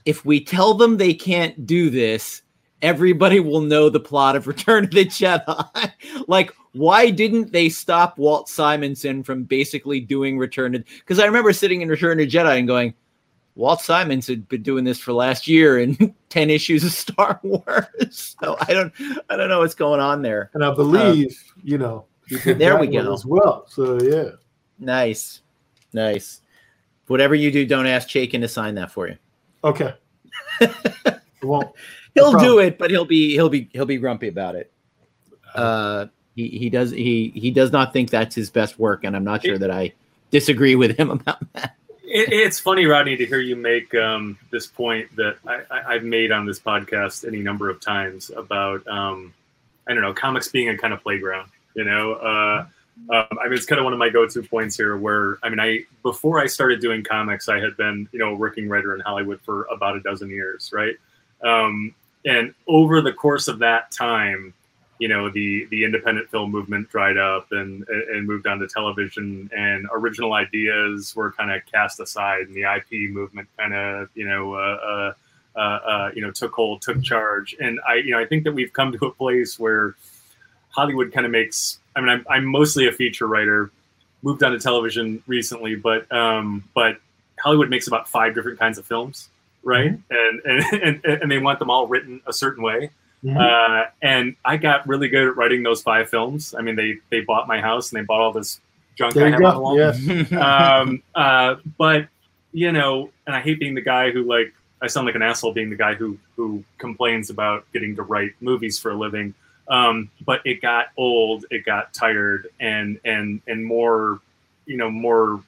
[0.06, 2.42] if we tell them they can't do this,
[2.82, 5.92] everybody will know the plot of Return of the Jedi?
[6.28, 10.84] like, why didn't they stop Walt Simonson from basically doing Return of?
[10.86, 12.94] Because I remember sitting in Return of the Jedi and going.
[13.56, 18.36] Walt Simons had been doing this for last year in 10 issues of Star Wars.
[18.42, 18.94] So I don't
[19.30, 20.50] I don't know what's going on there.
[20.54, 23.14] and i um, believe you know he There we go.
[23.14, 24.30] as well so yeah
[24.80, 25.42] Nice.
[25.92, 26.42] Nice.
[27.08, 29.18] Whatever you do, don't ask Chaykin to sign that for you.
[29.66, 29.96] okay
[31.44, 31.70] won't
[32.14, 34.72] He'll do it, but he'll be he'll be he'll be grumpy about it.
[35.54, 39.24] Uh he, he does he he does not think that's his best work, and I'm
[39.24, 39.94] not sure that I
[40.32, 41.76] disagree with him about that.
[42.04, 46.32] it, it's funny, Rodney, to hear you make um, this point that I, have made
[46.32, 49.34] on this podcast any number of times about, um,
[49.88, 51.52] I don't know, comics being a kind of playground.
[51.76, 52.66] You know, uh,
[53.10, 54.98] um, I mean, it's kind of one of my go-to points here.
[54.98, 58.36] Where I mean, I before I started doing comics, I had been, you know, a
[58.36, 60.96] working writer in Hollywood for about a dozen years, right?
[61.44, 61.94] Um,
[62.26, 64.54] and over the course of that time,
[65.02, 69.50] you know the the independent film movement dried up and and moved on to television.
[69.56, 74.28] And original ideas were kind of cast aside and the IP movement kind of you
[74.28, 75.14] know uh,
[75.58, 77.56] uh, uh, uh, you know took hold took charge.
[77.60, 79.96] And I you know I think that we've come to a place where
[80.70, 83.72] Hollywood kind of makes I mean I'm, I'm mostly a feature writer
[84.22, 86.98] moved on to television recently but um, but
[87.40, 89.30] Hollywood makes about five different kinds of films
[89.64, 90.50] right mm-hmm.
[90.50, 92.90] and, and and and they want them all written a certain way
[93.24, 93.38] Mm-hmm.
[93.38, 96.56] Uh, and I got really good at writing those five films.
[96.58, 98.60] I mean, they they bought my house and they bought all this
[98.96, 99.78] junk there I have on the wall.
[99.78, 100.32] Yes.
[100.34, 102.08] um, uh, but
[102.52, 105.54] you know, and I hate being the guy who like I sound like an asshole
[105.54, 109.34] being the guy who who complains about getting to write movies for a living.
[109.68, 114.20] Um, but it got old, it got tired, and and and more,
[114.66, 115.44] you know, more,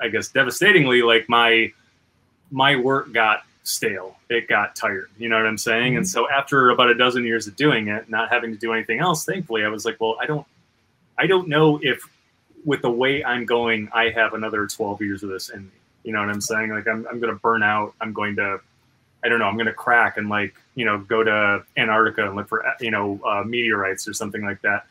[0.00, 1.70] I guess, devastatingly, like my
[2.50, 4.16] my work got stale.
[4.28, 5.10] It got tired.
[5.18, 5.92] You know what I'm saying?
[5.92, 5.98] Mm-hmm.
[5.98, 9.00] And so after about a dozen years of doing it, not having to do anything
[9.00, 10.46] else, thankfully, I was like, well, I don't,
[11.18, 12.08] I don't know if
[12.64, 15.70] with the way I'm going, I have another 12 years of this in me.
[16.04, 16.70] You know what I'm saying?
[16.70, 17.94] Like I'm, I'm going to burn out.
[18.00, 18.60] I'm going to,
[19.24, 19.46] I don't know.
[19.46, 22.90] I'm going to crack and like, you know, go to Antarctica and look for, you
[22.90, 24.86] know, uh, meteorites or something like that.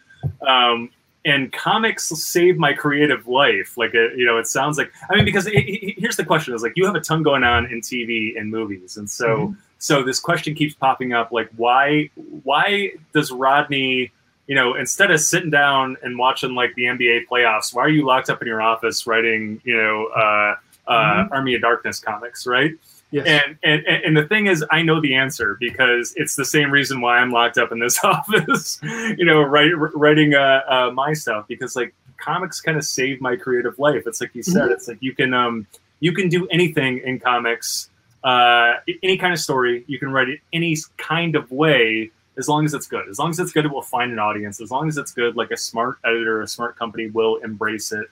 [0.47, 0.91] Um,
[1.29, 3.77] and comics saved my creative life.
[3.77, 6.53] Like, it, you know, it sounds like I mean, because it, it, here's the question:
[6.53, 9.53] is like you have a ton going on in TV and movies, and so mm-hmm.
[9.77, 12.09] so this question keeps popping up: like, why
[12.43, 14.11] why does Rodney?
[14.47, 18.03] You know, instead of sitting down and watching like the NBA playoffs, why are you
[18.03, 20.55] locked up in your office writing, you know, uh,
[20.87, 21.33] uh, mm-hmm.
[21.33, 22.71] Army of Darkness comics, right?
[23.11, 23.27] Yes.
[23.27, 27.01] And, and and the thing is, I know the answer because it's the same reason
[27.01, 31.47] why I'm locked up in this office, you know, write, writing uh, uh, my stuff
[31.47, 34.03] because like comics kind of saved my creative life.
[34.05, 34.71] It's like you said, mm-hmm.
[34.73, 35.65] it's like you can um
[36.01, 37.89] you can do anything in comics,
[38.23, 39.83] uh, any kind of story.
[39.87, 43.09] You can write it any kind of way as long as it's good.
[43.09, 44.61] As long as it's good, it will find an audience.
[44.61, 48.05] As long as it's good, like a smart editor, a smart company will embrace it.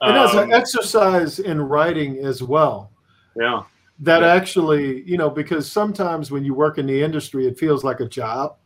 [0.00, 2.90] And um, as an exercise in writing as well.
[3.36, 3.64] Yeah
[4.00, 4.32] that yeah.
[4.32, 8.08] actually, you know, because sometimes when you work in the industry, it feels like a
[8.08, 8.56] job.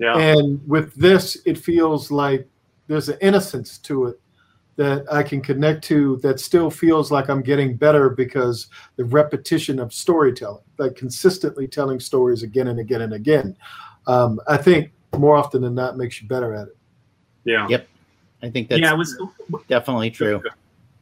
[0.00, 0.16] Yeah.
[0.16, 2.48] And with this, it feels like
[2.86, 4.20] there's an innocence to it
[4.76, 9.80] that I can connect to that still feels like I'm getting better because the repetition
[9.80, 13.56] of storytelling, like consistently telling stories again and again and again,
[14.06, 16.76] um, I think more often than not makes you better at it.
[17.44, 17.66] Yeah.
[17.68, 17.88] Yep.
[18.42, 19.20] I think that's yeah, it was,
[19.68, 20.40] definitely true.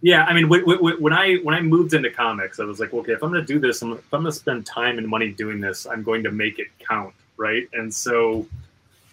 [0.06, 3.24] Yeah, I mean, when I when I moved into comics, I was like, okay, if
[3.24, 5.84] I'm going to do this, if I'm going to spend time and money doing this,
[5.84, 7.68] I'm going to make it count, right?
[7.72, 8.46] And so,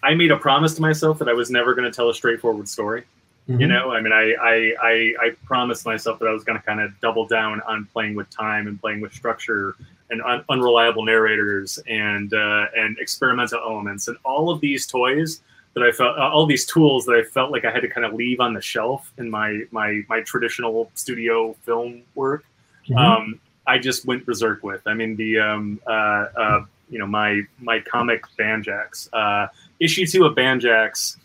[0.04, 2.68] I made a promise to myself that I was never going to tell a straightforward
[2.68, 3.02] story.
[3.48, 3.60] Mm-hmm.
[3.62, 6.64] You know, I mean, I, I I I promised myself that I was going to
[6.64, 9.74] kind of double down on playing with time and playing with structure
[10.10, 15.40] and un- unreliable narrators and uh, and experimental elements and all of these toys
[15.74, 18.06] that I felt uh, all these tools that I felt like I had to kind
[18.06, 22.44] of leave on the shelf in my my my traditional studio film work.
[22.88, 22.96] Mm-hmm.
[22.96, 24.82] Um, I just went berserk with.
[24.86, 29.48] I mean the um, uh, uh, you know my my comic Banjax uh,
[29.80, 31.16] issue two of Banjax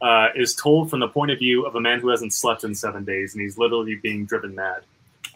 [0.00, 2.74] uh, is told from the point of view of a man who hasn't slept in
[2.74, 4.82] seven days and he's literally being driven mad.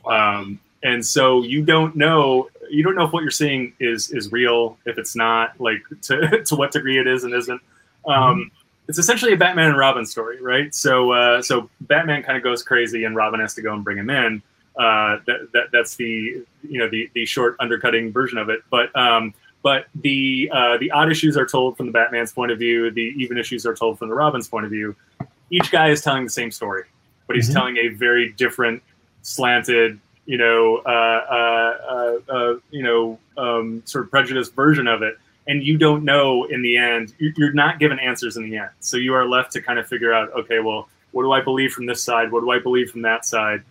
[0.06, 4.30] Um, and so you don't know you don't know if what you're seeing is is
[4.30, 7.60] real if it's not like to, to what degree it is and isn't
[8.06, 8.56] um, mm-hmm
[8.91, 10.74] it's essentially a Batman and Robin story, right?
[10.74, 13.97] So uh, so Batman kind of goes crazy, and Robin has to go and bring
[13.97, 14.43] him in.
[14.76, 18.95] Uh, that, that that's the you know the the short undercutting version of it, but
[18.97, 19.32] um,
[19.62, 22.91] but the uh, the odd issues are told from the Batman's point of view.
[22.91, 24.97] The even issues are told from the Robin's point of view.
[25.51, 26.82] Each guy is telling the same story,
[27.28, 27.59] but he's mm-hmm.
[27.59, 28.82] telling a very different,
[29.22, 31.78] slanted, you know, uh, uh,
[32.28, 35.16] uh, uh you know, um, sort of prejudiced version of it
[35.51, 38.96] and you don't know in the end you're not given answers in the end so
[38.96, 41.86] you are left to kind of figure out okay well what do i believe from
[41.86, 43.62] this side what do i believe from that side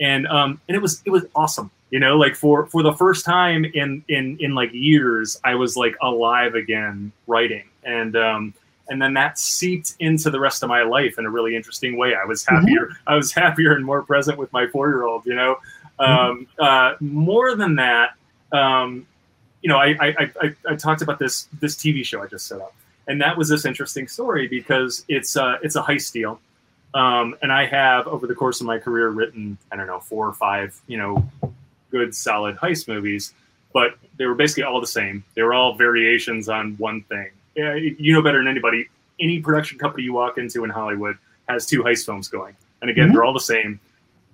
[0.00, 3.24] and um and it was it was awesome you know like for for the first
[3.24, 8.54] time in in in like years i was like alive again writing and um
[8.88, 12.14] and then that seeped into the rest of my life in a really interesting way
[12.14, 12.56] i was mm-hmm.
[12.56, 13.08] happier mm-hmm.
[13.08, 15.58] i was happier and more present with my four year old you know
[16.00, 16.12] mm-hmm.
[16.12, 18.14] um uh more than that
[18.52, 19.06] um
[19.66, 22.60] you know, I, I, I, I, talked about this this TV show I just set
[22.60, 22.72] up,
[23.08, 26.38] and that was this interesting story because it's uh, it's a heist deal,
[26.94, 30.28] um, and I have over the course of my career written I don't know four
[30.28, 31.28] or five you know
[31.90, 33.34] good, solid heist movies,
[33.72, 35.24] but they were basically all the same.
[35.34, 37.30] They were all variations on one thing.
[37.56, 38.86] Yeah, you know better than anybody.
[39.18, 43.08] Any production company you walk into in Hollywood has two heist films going, and again,
[43.08, 43.14] Mhm.
[43.14, 43.80] they're all the same.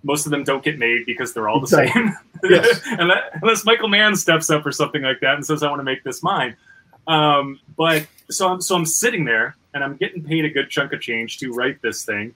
[0.02, 2.02] Most of them don't get made because they're all the Exactly.
[2.02, 2.16] same.
[2.98, 5.84] Unless, unless Michael Mann steps up or something like that and says, "I want to
[5.84, 6.56] make this mine."
[7.06, 10.92] Um, but so I'm so I'm sitting there and I'm getting paid a good chunk
[10.92, 12.34] of change to write this thing,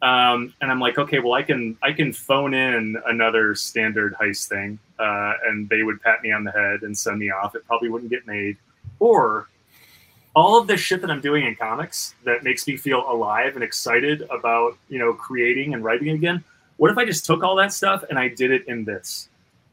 [0.00, 4.48] um, and I'm like, okay, well, I can I can phone in another standard heist
[4.48, 7.54] thing, uh, and they would pat me on the head and send me off.
[7.54, 8.56] It probably wouldn't get made,
[9.00, 9.48] or
[10.36, 13.64] all of this shit that I'm doing in comics that makes me feel alive and
[13.64, 16.44] excited about you know creating and writing again.
[16.76, 19.28] What if I just took all that stuff and I did it in this?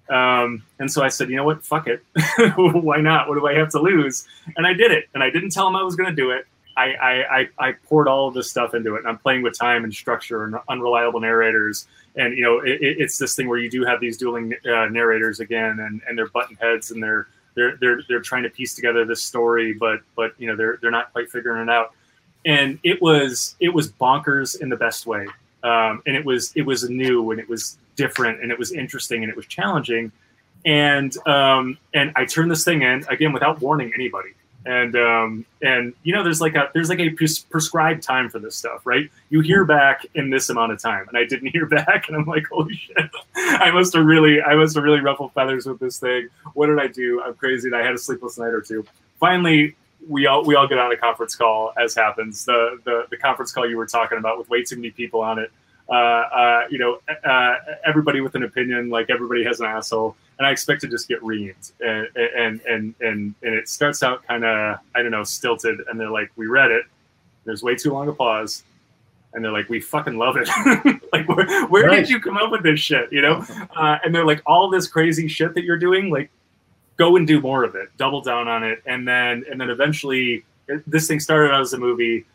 [0.09, 2.03] Um, and so I said, you know what, fuck it,
[2.57, 3.27] why not?
[3.27, 4.27] What do I have to lose?
[4.55, 6.45] And I did it, and I didn't tell him I was going to do it.
[6.77, 9.85] I, I, I, poured all of this stuff into it, and I'm playing with time
[9.85, 11.87] and structure and unreliable narrators.
[12.17, 15.39] And you know, it- it's this thing where you do have these dueling uh, narrators
[15.39, 19.05] again, and, and they're button heads, and they're they're they're they're trying to piece together
[19.05, 21.93] this story, but but you know they're they're not quite figuring it out.
[22.45, 25.25] And it was it was bonkers in the best way,
[25.63, 29.23] um, and it was it was new and it was different and it was interesting
[29.23, 30.11] and it was challenging,
[30.65, 34.29] and um, and I turned this thing in again without warning anybody.
[34.67, 38.39] And um, and you know there's like a there's like a pres- prescribed time for
[38.39, 39.11] this stuff, right?
[39.29, 42.25] You hear back in this amount of time, and I didn't hear back, and I'm
[42.25, 42.97] like, holy shit!
[43.35, 46.29] I must have really I must have really ruffled feathers with this thing.
[46.55, 47.21] What did I do?
[47.21, 48.83] I'm crazy, and I had a sleepless night or two.
[49.19, 49.75] Finally,
[50.07, 52.45] we all we all get on a conference call, as happens.
[52.45, 55.37] The the, the conference call you were talking about with way too many people on
[55.37, 55.51] it.
[55.87, 57.55] Uh, uh, you know, uh,
[57.85, 61.21] everybody with an opinion, like everybody has an asshole, and I expect to just get
[61.21, 65.81] reamed, and and and and, and it starts out kind of I don't know stilted,
[65.87, 66.85] and they're like, we read it.
[67.45, 68.63] There's way too long a pause,
[69.33, 70.49] and they're like, we fucking love it.
[71.13, 71.97] like, where, where Right.
[71.97, 73.13] did you come up with this shit?
[73.13, 76.31] You know, uh, and they're like, all this crazy shit that you're doing, like,
[76.97, 80.43] go and do more of it, double down on it, and then and then eventually,
[80.67, 82.25] it- this thing started out as a movie.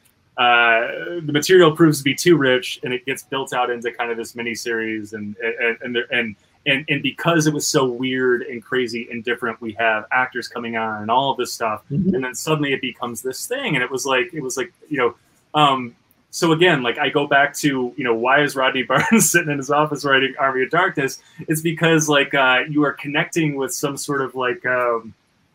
[0.41, 4.11] Uh, the material proves to be too rich, and it gets built out into kind
[4.11, 6.35] of this mini series, and and and there, and
[6.65, 10.77] and and because it was so weird and crazy and different, we have actors coming
[10.77, 12.15] on and all of this stuff, Mhm.
[12.15, 14.97] and then suddenly it becomes this thing, and it was like it was like you
[14.99, 15.15] know.
[15.53, 15.95] Um,
[16.31, 19.59] so again, like I go back to you know why is Rodney Barnes sitting in
[19.59, 21.21] his office writing Army of Darkness?
[21.49, 25.13] It's because like uh, you are connecting with some sort of like um,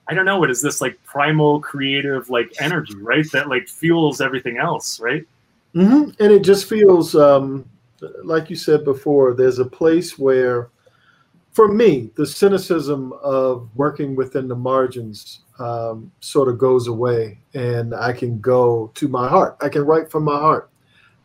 [0.07, 3.25] I don't know what is this like primal creative like energy, right?
[3.31, 5.25] That like fuels everything else, right?
[5.73, 7.67] hmm And it just feels um,
[8.23, 9.33] like you said before.
[9.33, 10.69] There's a place where,
[11.53, 17.95] for me, the cynicism of working within the margins um, sort of goes away, and
[17.95, 19.57] I can go to my heart.
[19.61, 20.69] I can write from my heart,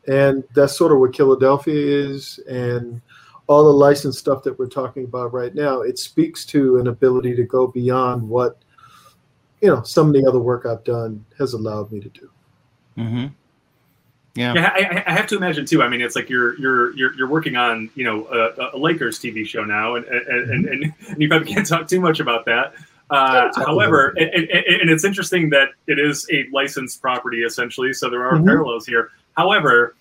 [0.07, 3.01] and that's sort of what Killadelphia is, and
[3.47, 5.81] all the licensed stuff that we're talking about right now.
[5.81, 8.63] It speaks to an ability to go beyond what
[9.61, 12.31] you know some of the other work I've done has allowed me to do.
[12.99, 13.27] Mm-hmm.
[14.37, 14.55] Yeah.
[14.55, 15.83] Yeah, I, I- I have to imagine too.
[15.83, 19.19] I mean, it's like you're you're you're, you're working on you know a, a Lakers
[19.19, 22.75] TV show now, and and, and, and you probably can't talk too much about that.
[23.11, 27.93] Uh, however, about and, and, and it's interesting that it is a licensed property essentially,
[27.93, 28.45] so there are Mhm.
[28.47, 29.11] parallels here.
[29.37, 29.97] However,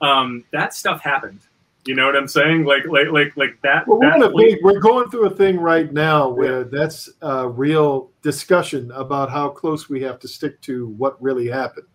[0.00, 1.40] um, that stuff happened.
[1.86, 2.64] You know what I'm saying?
[2.64, 3.86] Like like like like that.
[3.86, 6.64] Well, we're, that in a play- big, we're going through a thing right now where
[6.64, 11.86] that's a real discussion about how close we have to stick to what really happened.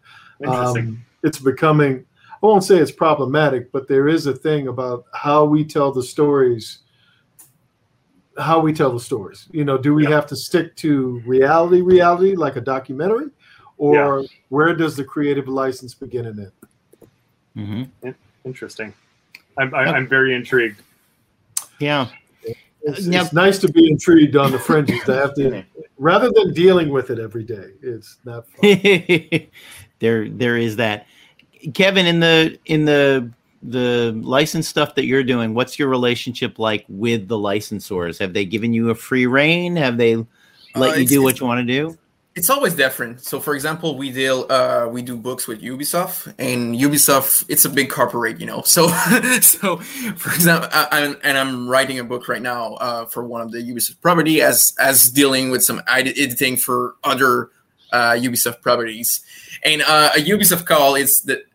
[0.43, 0.87] interesting.
[0.87, 5.43] Um, it's becoming, I won't say it's problematic, but there is a thing about how
[5.43, 6.79] we tell the stories.
[8.37, 9.47] How we tell the stories.
[9.51, 10.11] You know, do we Yeah.
[10.11, 13.31] have to stick to reality, reality, like a documentary?
[13.77, 16.51] Or where does the creative license begin and end?
[17.57, 18.09] Mm-hmm.
[18.45, 18.93] interesting.
[19.59, 20.81] I'm, I- I'm very intrigued.
[21.79, 22.07] Yeah.
[22.81, 25.03] It's, Now- it's nice to be intrigued on the fringes.
[25.03, 25.63] To have to,
[25.97, 28.61] rather than dealing with it every day, it's not fun.
[29.99, 31.05] there there is that.
[31.73, 33.29] Kevin, in the in the
[33.61, 38.17] the license stuff that you're doing, what's your relationship like with the licensors?
[38.19, 39.75] Have they given you a free reign?
[39.75, 40.15] Have they
[40.75, 41.97] let Uh, you do what you want to do?
[42.35, 43.21] It's always different.
[43.21, 47.69] So, for example, we deal, uh, we do books with Ubisoft, and Ubisoft, it's a
[47.69, 48.61] big corporate, you know.
[48.69, 48.87] So,
[49.41, 53.41] so for example, I, I'm, and I'm writing a book right now uh, for one
[53.41, 57.49] of the Ubisoft property as as dealing with some ed- editing for other
[57.91, 59.21] uh, Ubisoft properties,
[59.65, 61.48] and uh, a Ubisoft call is that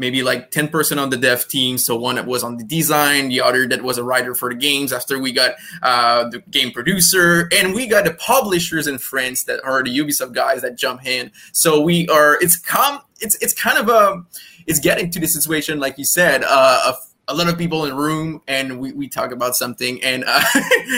[0.00, 1.78] maybe like 10% on the dev team.
[1.78, 4.56] So one that was on the design the other that was a writer for the
[4.56, 4.92] games.
[4.92, 9.62] After we got uh, the game producer and we got the publishers and friends that
[9.62, 11.30] are the ubisoft guys that jump in.
[11.52, 14.24] So we are it's com it's it's kind of a
[14.66, 16.96] it's getting to the situation like you said uh, of
[17.30, 20.40] a lot of people in a room and we, we talk about something and uh,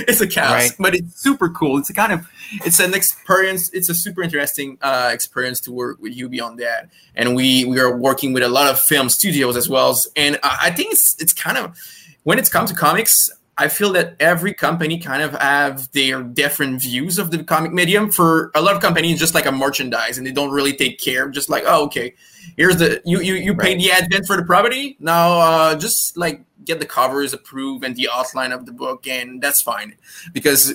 [0.09, 0.71] it's a chaos Right.
[0.79, 1.79] but it's super cool.
[1.79, 2.27] It's a kind of
[2.65, 6.89] it's an experience it's a super interesting uh, experience to work with you beyond that.
[7.15, 9.97] And we we are working with a lot of film studios as well.
[10.17, 11.77] And i think it's it's kind of
[12.25, 13.31] when it's come to comics
[13.63, 18.11] i feel that every company kind of have their different views of the comic medium.
[18.11, 21.29] For a lot of companies just like a merchandise and they don't really take care
[21.29, 22.15] just like oh okay
[22.57, 24.97] here's the you you, you paid the advance for the property.
[24.99, 29.41] Now uh, just like get the covers approved and the outline of the book and
[29.41, 29.95] that's fine.
[30.33, 30.75] Because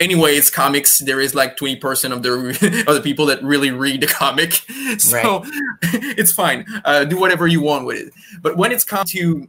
[0.00, 0.98] anyway it's comics.
[0.98, 4.62] There is like 20% of the of the people that really read the comic.
[4.98, 5.44] So
[5.82, 6.64] it's fine.
[6.84, 8.12] Uh, do whatever you want with it.
[8.40, 9.48] But when it's come to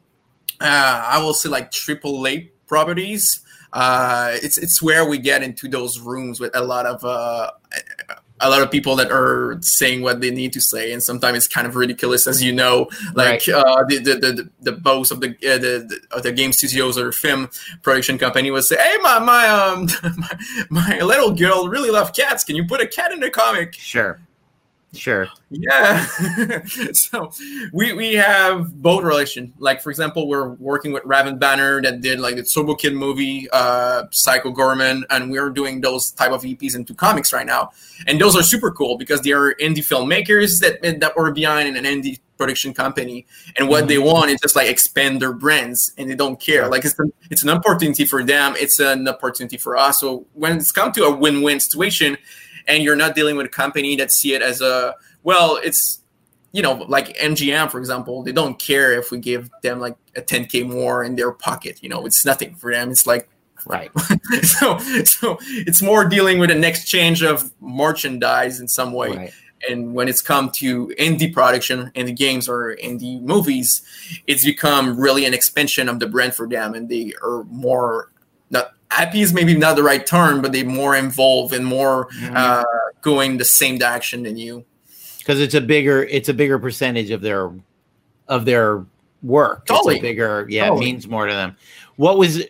[0.60, 3.42] uh, i will say like triple a properties
[3.74, 7.52] uh, it's it's where we get into those rooms with a lot of uh,
[8.40, 11.48] a lot of people that are saying what they need to say, and sometimes it's
[11.48, 12.88] kind of ridiculous, as you know.
[13.14, 13.50] Like Right.
[13.50, 17.12] uh, the, the the the boss of the uh, the, the the game studios or
[17.12, 17.50] film
[17.82, 19.88] production company would say, "Hey, my my um
[20.18, 20.38] my,
[20.70, 22.44] my little girl really loves cats.
[22.46, 24.20] Can you put a cat in the comic?" Sure.
[24.94, 25.28] Sure.
[25.50, 26.06] Yeah.
[26.94, 27.32] so
[27.74, 29.54] we we have both relation.
[29.60, 33.50] Like for example, we're working with Raven Banner that did like the Turbo Kid movie,
[33.52, 37.72] uh, Psycho Goreman, and we're doing those type of IPs into comics right now.
[38.08, 41.84] And those are super cool because they are indie filmmakers that that were behind an
[41.84, 43.26] indie production company,
[43.58, 46.70] and what they want is just like expand their brands, and they don't care.
[46.70, 48.56] Like it's an, it's an opportunity for them.
[48.58, 50.00] It's an opportunity for us.
[50.00, 52.18] So when it's come to a win-win situation
[52.68, 56.02] and you're not dealing with a company that see it as a well it's
[56.52, 60.22] you know like mgm for example they don't care if we give them like a
[60.22, 63.30] 10k more in their pocket you know it's nothing for them it's like
[63.66, 63.92] Right.
[64.44, 69.34] so so it's more dealing with an exchange of merchandise in some way Right.
[69.70, 73.82] and when it's come to indie production indie games or indie movies
[74.26, 78.10] it's become really an expansion of the brand for them and they are more
[78.52, 82.34] not happy is maybe not the right term but they're more involved and more Mm-hmm.
[82.36, 82.64] uh,
[83.02, 84.66] going the same direction than you
[85.20, 87.52] because it's a bigger it's a bigger percentage of their
[88.28, 88.86] of their
[89.24, 89.66] work.
[89.66, 89.96] Totally.
[89.96, 90.86] It's a bigger yeah, Totally.
[90.90, 91.56] it means more to them.
[91.96, 92.44] What was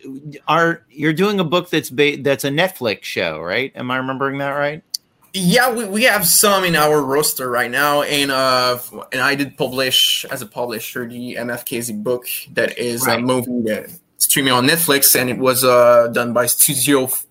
[0.46, 3.72] are you're doing a book that's ba- that's a Netflix show, right?
[3.74, 4.82] Am I remembering that right?
[5.34, 8.78] Yeah, we, we have some in our roster right now, and uh,
[9.12, 13.18] and I did publish as a publisher the MFKZ book that is Right.
[13.18, 17.26] a movie that streaming on Netflix, and it was uh, done by Studio F-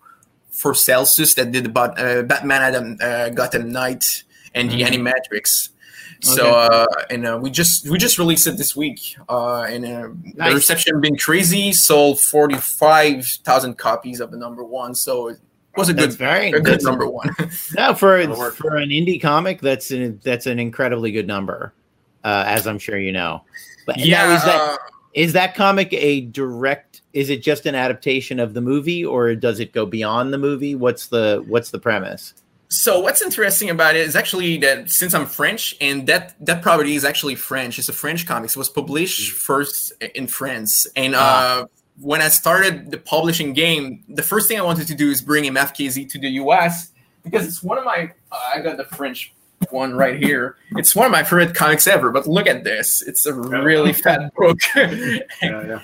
[0.52, 4.24] for Celsius that did about uh, Batman Adam uh, Gotham Knight
[4.56, 4.88] and the Mhm.
[5.06, 5.70] Animatrix.
[6.22, 6.76] So Okay.
[6.76, 10.50] uh, and uh, we just we just released it this week, uh, and uh, Nice.
[10.50, 11.72] the reception been crazy.
[11.74, 15.38] Sold forty five thousand copies of the number one, so it
[15.76, 17.30] was a That's good very a good number one.
[17.78, 18.18] No, for
[18.54, 21.72] for an indie comic, that's an that's an incredibly good number,
[22.24, 23.44] uh, as I'm sure you know.
[23.86, 24.78] But now, is that uh,
[25.18, 27.02] is that comic a direct?
[27.12, 30.76] Is it just an adaptation of the movie, or does it go beyond the movie?
[30.76, 32.36] What's the what's the premise?
[32.70, 36.96] So what's interesting about it is actually that since I'm French and that that property
[36.96, 38.56] is actually French, it's a French comics.
[38.56, 41.14] It was published first in France, and.
[41.18, 41.62] Ah.
[41.62, 41.66] uh,
[42.00, 45.46] when I started the publishing game, the first thing I wanted to do is bring
[45.46, 46.92] MFKZ to the US
[47.24, 48.12] because it's one of my.
[48.32, 49.34] Uh, I got the French
[49.70, 50.58] one right here.
[50.72, 52.12] It's one of my favorite comics ever.
[52.12, 54.60] But look at this; it's a really fat book.
[54.76, 55.80] Yeah, yeah.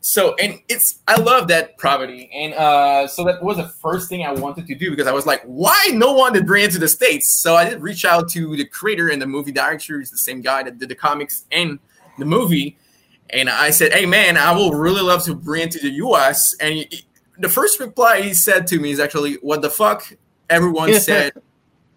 [0.00, 4.24] So and it's I love that property, and uh, so that was the first thing
[4.24, 6.78] I wanted to do because I was like, why no one did bring it to
[6.78, 7.28] the states?
[7.28, 9.98] So I did reach out to the creator and the movie director.
[9.98, 11.80] He's the same guy that did the comics and
[12.18, 12.78] the movie,
[13.30, 16.54] and I said, hey man, I will really love to bring it to the U.S.
[16.60, 17.04] And he,
[17.38, 20.12] the first reply he said to me is actually, what the fuck?
[20.48, 21.32] Everyone said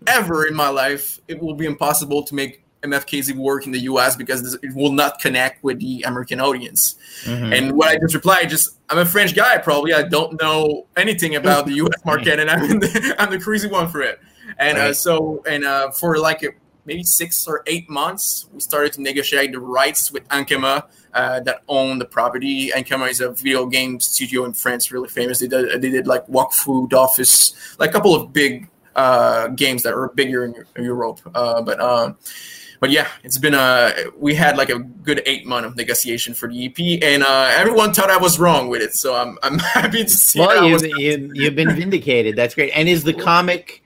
[0.07, 4.15] ever in my life it will be impossible to make MFKZ work in the US
[4.15, 6.95] because it will not connect with the American audience.
[7.25, 7.57] Mhm.
[7.57, 11.35] And what I just replied, just I'm a French guy, probably I don't know anything
[11.35, 11.99] about the U.S.
[12.05, 14.19] market, and I'm the, I'm the crazy one for it.
[14.57, 16.49] And uh, so, and uh, for like a,
[16.85, 21.61] maybe six or eight months, we started to negotiate the rights with Ankama uh, that
[21.67, 22.71] own the property.
[22.71, 25.39] Ankama is a video game studio in France, really famous.
[25.39, 28.69] They did, they did like Wakfu Dofus, like a couple of big
[28.99, 31.19] uh, games that were bigger in, Europe.
[31.33, 32.13] Uh, but uh,
[32.81, 36.49] but yeah, it's been a we had like a good eight month of negotiation for
[36.49, 38.93] the IP, and uh, everyone thought I was wrong with it.
[38.93, 40.39] So I'm I'm happy to see.
[40.39, 42.35] Well, I you, was- you, you've been vindicated.
[42.35, 42.71] That's great.
[42.75, 43.83] And is the comic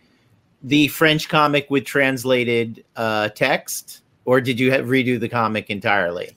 [0.64, 6.32] the French comic with translated uh, text, or did you have, redo the comic entirely?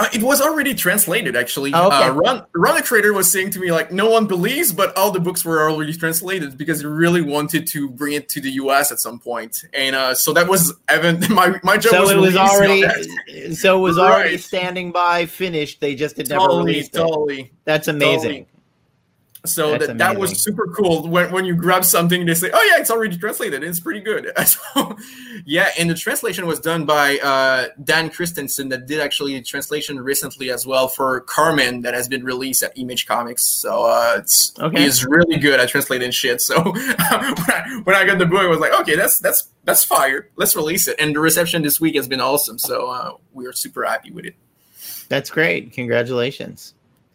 [0.00, 1.72] Uh, it was already translated, actually.
[1.74, 2.04] Oh, okay.
[2.08, 5.10] uh, Ron, Ron the Trader was saying to me, like, no one believes, but all
[5.10, 8.90] the books were already translated because he really wanted to bring it to the US
[8.90, 9.64] at some point.
[9.74, 11.20] And uh, so that was Evan.
[11.34, 14.40] My, my job So was it was already so it was already Right.
[14.40, 15.80] standing by, finished.
[15.80, 16.98] They just had never totally, released it.
[16.98, 17.52] totally.
[17.64, 18.46] That's amazing.
[18.46, 18.46] Totally.
[19.46, 21.08] So That's that, that was super cool.
[21.08, 23.64] When, when you grab something, they say, "Oh yeah, it's already translated.
[23.64, 24.96] It's pretty good." so,
[25.46, 29.98] yeah, and the translation was done by uh, Dan Christensen, that did actually a translation
[29.98, 33.46] recently as well for Carmen, that has been released at Image Comics.
[33.46, 34.82] So uh, it's Okay.
[34.82, 36.42] he's really good at translating shit.
[36.42, 39.84] So when, I, when I got the book, I was like, "Okay, that's that's that's
[39.86, 40.28] fire.
[40.36, 42.58] Let's release it." And the reception this week has been awesome.
[42.58, 44.34] So uh, we are super happy with it.
[45.08, 45.72] That's great.
[45.72, 46.74] Congratulations.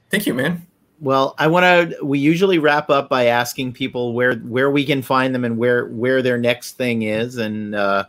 [0.09, 0.65] Thank you, man.
[0.99, 2.03] Well, I want to.
[2.03, 5.87] We usually wrap up by asking people where where we can find them and where
[5.87, 7.37] where their next thing is.
[7.37, 8.05] And uh,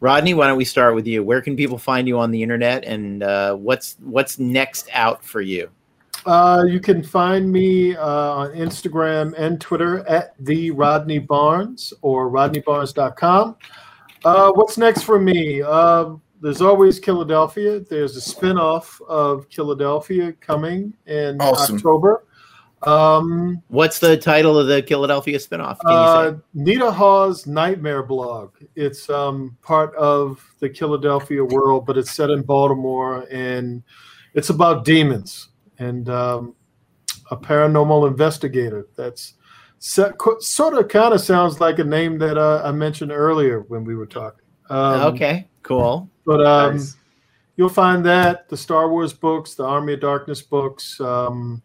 [0.00, 1.22] Rodney, why don't we start with you?
[1.22, 5.40] Where can people find you on the internet, and uh, what's what's next out for
[5.40, 5.70] you?
[6.26, 12.30] Uh, you can find me uh, on Instagram and Twitter at the Rodney Barnes or
[12.30, 13.56] rodneybarnes.com.
[14.24, 15.62] Uh, what's next for me?
[15.62, 17.88] Um there's always Killadelphia.
[17.88, 21.76] There's a spin-off of Killadelphia coming in Awesome.
[21.76, 22.26] October.
[22.82, 25.80] Um, What's the title of the Killadelphia spinoff?
[25.80, 26.36] Can you uh, say?
[26.52, 28.52] Nita Hawes Nightmare Blog.
[28.76, 33.82] It's um, part of the Killadelphia world, but it's set in Baltimore, and
[34.34, 36.54] it's about demons and um,
[37.30, 38.86] a paranormal investigator.
[38.96, 39.32] That's
[39.78, 43.84] set, sort of kind of sounds like a name that uh, I mentioned earlier when
[43.84, 44.43] we were talking.
[44.70, 46.08] Um, okay, cool.
[46.24, 46.96] but um, Nice.
[47.56, 51.62] you'll find that the Star Wars books, the Army of Darkness books, um,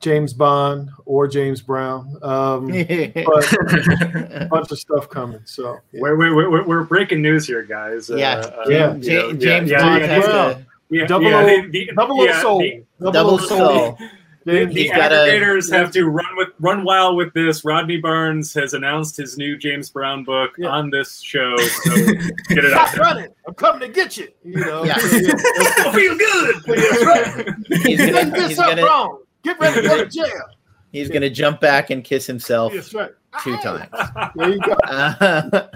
[0.00, 2.16] James Bond or James Brown.
[2.22, 5.40] Um, but a bunch of stuff coming.
[5.44, 6.00] So yeah.
[6.02, 8.10] We're, we're, we're, we're breaking news here, guys.
[8.10, 8.94] Uh, yeah, uh, Yeah.
[8.96, 11.00] you Ja- know, James yeah, Bond yeah, has yeah.
[11.00, 12.58] to Double yeah, O- the- the- Double yeah, O Soul.
[12.60, 13.98] the- double O soul.
[13.98, 17.64] The, They- the aggregators have to run with run wild with this.
[17.64, 20.68] Rodney Barnes has announced his new James Brown book Yeah.
[20.68, 21.56] on this show.
[21.56, 21.94] So
[22.48, 23.00] get it out Stop there.
[23.04, 23.30] running!
[23.46, 24.28] I'm coming to get you.
[24.44, 24.84] You know.
[24.84, 24.94] Yeah.
[24.98, 26.56] I feel good.
[26.66, 27.54] That's right.
[27.84, 29.22] He's gonna, did he's something gonna, wrong.
[29.42, 30.42] Get ready to go to jail.
[30.92, 33.10] he's gonna jump back and kiss himself That's right.
[33.44, 33.88] two times.
[34.34, 34.72] There you go.
[34.84, 35.68] Uh,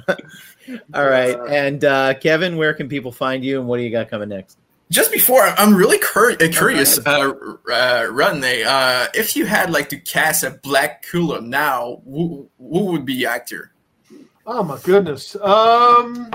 [0.95, 4.09] all right, and uh, Kevin, where can people find you, and what do you got
[4.09, 4.59] coming next?
[4.91, 7.33] Just before i'm really cur- uh, curious uh,
[7.73, 13.05] uh Rodney, uh if you had like to cast a Blacula now who, who would
[13.05, 13.73] be actor
[14.53, 15.37] Oh my goodness.
[15.37, 16.31] Um,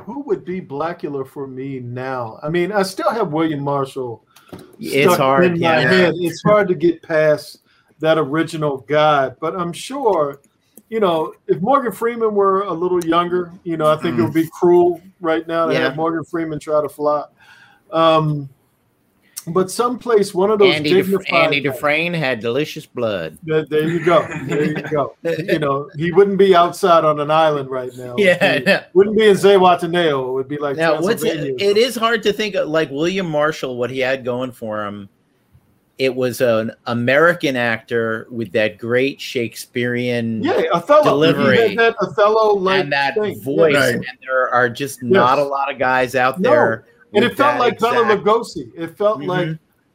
[0.00, 2.38] who would be Blacula for me now?
[2.42, 4.24] I mean, I still have William Marshall.
[4.78, 5.90] It's stuck hard, in my yeah.
[5.90, 6.14] head.
[6.16, 7.58] It's hard to get past
[7.98, 10.40] that original guy, but I'm sure,
[10.88, 14.32] you know, if Morgan Freeman were a little younger, you know, I think it would
[14.32, 15.80] be cruel right now to Yeah.
[15.80, 17.24] have Morgan Freeman try to fly.
[17.92, 18.48] Um,
[19.46, 23.38] but someplace, one of those Andy, Duf- dignified Andy Dufresne had delicious blood.
[23.42, 24.26] there, there you go.
[24.46, 25.14] There you go.
[25.24, 28.14] you know, he wouldn't be outside on an island right now.
[28.16, 28.84] He Yeah.
[28.92, 30.28] wouldn't be in Zihuatanejo.
[30.28, 33.28] It would be like Now, what's it, it is hard to think of, like William
[33.30, 35.08] Marshall, what he had going for him.
[35.98, 41.02] It was an American actor with that great Shakespearean Yeah, Othello.
[41.04, 41.70] Delivery.
[41.70, 43.40] He that Othello like and that thing.
[43.40, 43.94] voice, Right.
[43.94, 46.50] and there are just not a lot of guys out No.
[47.14, 48.70] And it felt like exact- Lugosi.
[48.76, 49.26] It felt Mhm.
[49.26, 49.48] like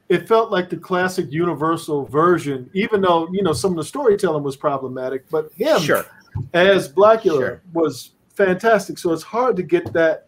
[0.09, 4.43] it felt like the classic Universal version, even though you know some of the storytelling
[4.43, 5.25] was problematic.
[5.31, 6.05] But him Sure.
[6.53, 7.61] as Blacula Sure.
[7.73, 8.97] was fantastic.
[8.97, 10.27] So it's hard to get that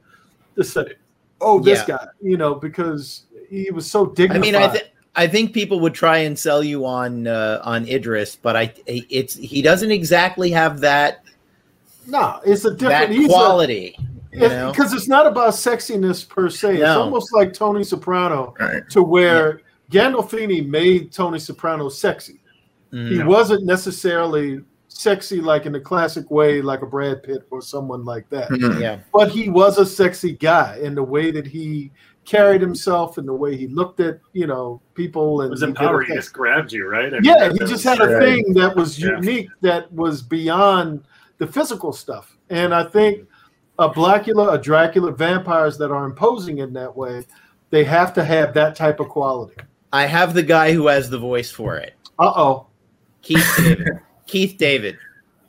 [0.55, 0.93] to say,
[1.41, 1.97] oh, this Yeah.
[1.97, 4.41] guy, you know, because he was so I dignified.
[4.41, 4.85] mean, I think
[5.19, 9.35] I think people would try and sell you on uh, on Idris, but I it's
[9.35, 11.23] he doesn't exactly have that
[12.07, 13.95] no, it's a different that a- quality.
[13.99, 14.05] know?
[14.39, 16.77] Because it's not about sexiness per se.
[16.77, 19.61] It's almost like Tony Soprano, right to where
[19.91, 22.39] Gandolfini made Tony Soprano sexy.
[22.93, 23.11] Mm.
[23.11, 28.03] He wasn't necessarily sexy like in the classic way, like a Brad Pitt or someone
[28.05, 28.49] like that.
[28.49, 28.79] Mhm.
[28.79, 31.91] yeah, But he was a sexy guy in the way that he
[32.25, 36.07] carried himself and the way he looked at you know people It and was empowering.
[36.09, 37.13] He just grabbed you, right?
[37.13, 38.19] I mean, Yeah, he just had a right.
[38.23, 39.17] thing that was Yeah.
[39.19, 41.03] unique that was beyond
[41.37, 42.35] the physical stuff.
[42.49, 43.27] And I think
[43.79, 47.25] a Blacula, a Dracula, vampires that are imposing in that way,
[47.69, 49.55] they have to have that type of quality.
[49.93, 52.67] I have the guy who has the voice for it, Uh oh.
[53.21, 53.87] Keith David.
[54.25, 54.97] Keith David.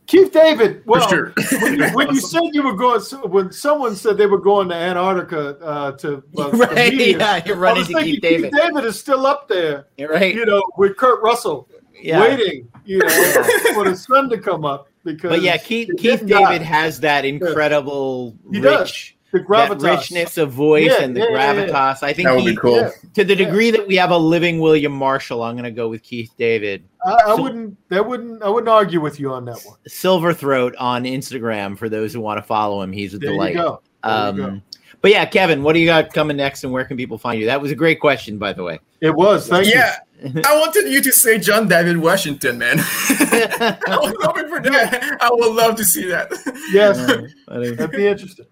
[0.07, 3.01] Keith David, well, sure when, you, when you said you were going,
[3.31, 6.95] when someone said they were going to Antarctica uh, to, uh, to right?
[6.95, 8.53] meet him, Yeah, you're I running was to thinking Keith David.
[8.53, 10.35] Keith David is still up there, Right?
[10.35, 11.69] you know, with Kurt Russell,
[12.01, 12.21] Yeah.
[12.21, 13.09] waiting, you know,
[13.75, 14.88] for the sun to come up.
[15.05, 16.59] Because But yeah, Keith Keith David die.
[16.59, 18.81] has that incredible He does.
[18.81, 19.83] rich the that gravitas.
[19.83, 21.67] richness of voice Yeah, and the yeah, yeah, yeah.
[21.67, 22.03] gravitas.
[22.03, 22.91] I think That would he, be cool.
[23.15, 23.45] To the Yeah.
[23.45, 26.85] degree that we have a living William Marshall, I'm going to go with Keith David.
[27.05, 27.77] I, I So- wouldn't.
[27.91, 28.43] That wouldn't.
[28.43, 29.77] I wouldn't argue with you on that one.
[29.87, 32.91] Silverthroat on Instagram for those who want to follow him.
[32.93, 33.55] He's a There delight.
[33.55, 33.81] you go.
[34.03, 34.61] There you um, go.
[35.01, 37.47] But yeah, Kevin, what do you got coming next, and where can people find you?
[37.47, 38.81] That was a great question, by the way.
[39.01, 39.49] It was.
[39.49, 39.97] Thank yeah,
[40.45, 42.79] I wanted you to say John David Washington, man.
[42.81, 45.19] I was hoping for that.
[45.21, 46.33] I would love to see that.
[46.73, 46.99] Yes,
[47.47, 48.47] that'd be interesting.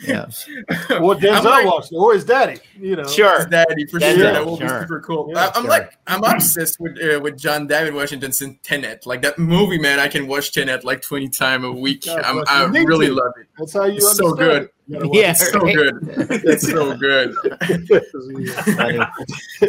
[0.00, 0.24] Yeah,
[1.00, 2.58] Or Denzel I'm like- Washington, or his daddy.
[2.78, 3.06] You know.
[3.06, 3.36] sure.
[3.38, 4.32] His daddy for That's sure.
[4.32, 4.68] That would sure.
[4.68, 5.30] be super cool.
[5.32, 5.70] Yeah, I, am sure.
[5.70, 9.06] like I'm obsessed with uh, with John David Washington since Tenet.
[9.06, 9.98] Like that movie, man.
[9.98, 12.04] I can watch Tenet like 20 times a week.
[12.04, 13.14] God I'm, I really too.
[13.14, 13.46] love it.
[13.58, 14.64] That's how you It's so good.
[14.64, 14.74] it.
[14.88, 15.74] You gotta watch Yeah, It's so right.
[15.74, 15.98] good.
[16.44, 17.34] It's so good.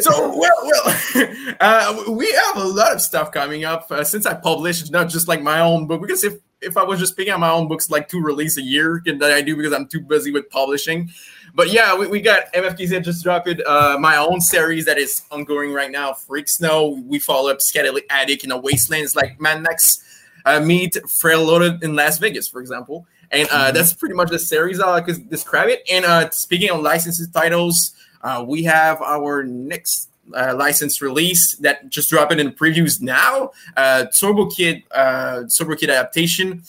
[0.00, 4.34] so well, well, uh, we have a lot of stuff coming up uh, since I
[4.34, 7.40] published not just like my own book because if if I was just picking out
[7.40, 10.00] my own books like two release a year and that I do because I'm too
[10.00, 11.10] busy with publishing.
[11.54, 15.72] But yeah, we, we got MFKZ just dropped uh, my own series that is ongoing
[15.72, 16.12] right now.
[16.12, 17.02] Freak Snow.
[17.06, 19.04] We follow up Scatolic Attic in a wasteland.
[19.04, 20.02] It's like Mad Max
[20.44, 23.06] uh, meet Fear and Loathing in Las Vegas, for example.
[23.30, 25.82] And uh, that's pretty much the series I could describe it.
[25.90, 27.92] And uh, speaking of licensed titles,
[28.22, 33.50] uh, we have our next uh, license release that just dropped in previews now.
[33.76, 36.62] Uh, Turbo Kid, uh, Turbo Kid adaptation.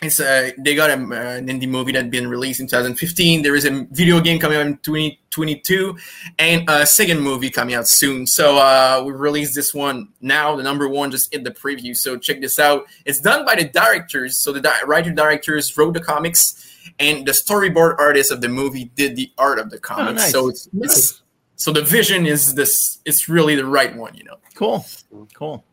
[0.00, 3.42] It's uh, they got a, uh, an indie movie that been released in 2015.
[3.42, 5.96] There is a video game coming out in 2022,
[6.38, 8.24] and a second movie coming out soon.
[8.24, 10.54] So uh, we released this one now.
[10.54, 11.96] The number one just in the preview.
[11.96, 12.84] So check this out.
[13.06, 14.40] It's done by the directors.
[14.40, 16.64] So the di- writer directors wrote the comics,
[17.00, 20.08] and the storyboard artist of the movie did the art of the comics.
[20.10, 20.30] Oh, nice.
[20.30, 21.22] So it's, it's
[21.58, 23.00] so the vision is this.
[23.04, 24.36] It's really the right one, you know.
[24.54, 24.86] Cool,
[25.34, 25.64] cool.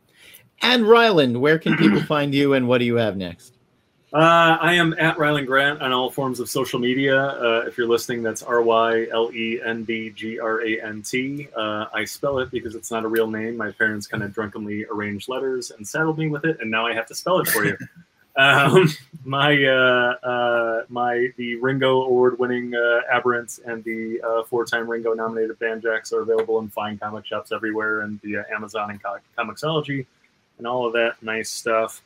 [0.61, 3.53] And Rylend, where can people find you, and what do you have next?
[4.11, 7.21] Uh, I am at Rylend Grant on all forms of social media.
[7.21, 11.03] Uh, if you're listening, that's R Y L E N D G R A N
[11.03, 11.49] T.
[11.55, 13.55] Uh, I spell it because it's not a real name.
[13.55, 16.93] My parents kind of drunkenly arranged letters and saddled me with it, and now I
[16.93, 17.77] have to spell it for you.
[18.38, 18.89] um,
[19.25, 25.57] my uh, uh, my the Ringo Award-winning uh, Aberrant and the uh, four-time Ringo nominated
[25.59, 30.05] Banjax are available in fine comic shops everywhere, and via Amazon and Co- Comixology,
[30.57, 32.01] and all of that nice stuff.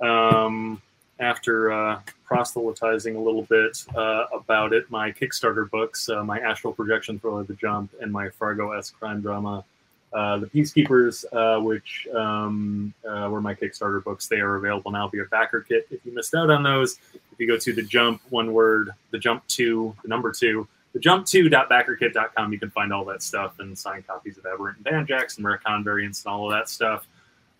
[0.00, 0.80] Um,
[1.20, 6.72] after uh, proselytizing a little bit uh, about it, my Kickstarter books, uh, my astral
[6.72, 9.64] projection thriller, The Jump, and my Fargo-esque crime drama,
[10.12, 14.26] uh, The Peacekeepers, uh, which um, uh, were my Kickstarter books.
[14.26, 15.86] They are available now via Backer Kit.
[15.90, 19.18] If you missed out on those, if you go to The Jump, one word, The
[19.18, 24.38] Jump 2, the number 2, thejump2.backerkit.com, you can find all that stuff and signed copies
[24.38, 27.06] of Aberrant and Banjax and Recon variants and all of that stuff.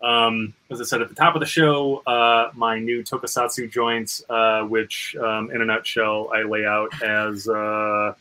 [0.01, 4.23] Um, as I said at the top of the show, uh, my new tokusatsu joints,
[4.29, 8.15] uh, which um, in a nutshell I lay out as Voltron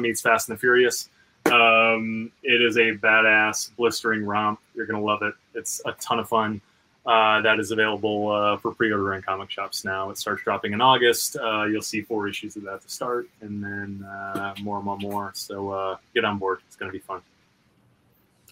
[0.00, 1.10] meets Fast and the Furious.
[1.52, 4.58] Um, it is a badass, blistering romp.
[4.74, 5.34] You're going to love it.
[5.54, 6.60] It's a ton of fun.
[7.06, 10.10] Uh, that is available uh, for pre-order in comic shops now.
[10.10, 11.36] It starts dropping in August.
[11.36, 15.30] Uh, you'll see four issues of that to start, and then uh, more, more, more.
[15.34, 16.62] So uh, get on board.
[16.66, 17.22] It's going to be fun.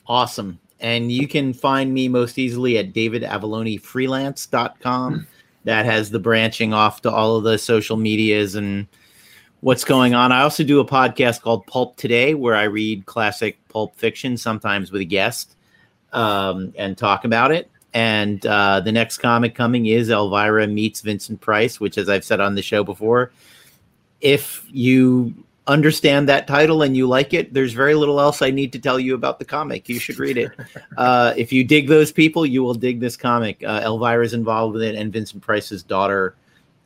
[0.07, 0.61] Awesome.
[0.79, 5.27] And you can find me most easily at davidavallonefreelance.com.
[5.65, 8.87] That has the branching off to all of the social medias and
[9.65, 10.31] what's going on.
[10.31, 14.93] I also do a podcast called Pulp Today where I read classic pulp fiction, sometimes
[14.93, 15.57] with a guest,
[16.13, 17.71] um, and talk about it.
[17.95, 22.41] And uh, the next comic coming is Elvira meets Vincent Price, which, as I've said
[22.41, 23.33] on the show before,
[24.21, 25.33] if you
[25.67, 29.01] understand that title and you like it, there's very little else I need to tell
[29.01, 29.89] you about the comic.
[29.89, 30.51] You should read it.
[30.99, 33.65] Uh, if you dig those people, you will dig this comic.
[33.67, 36.37] Uh, is involved with it, and Vincent Price's daughter.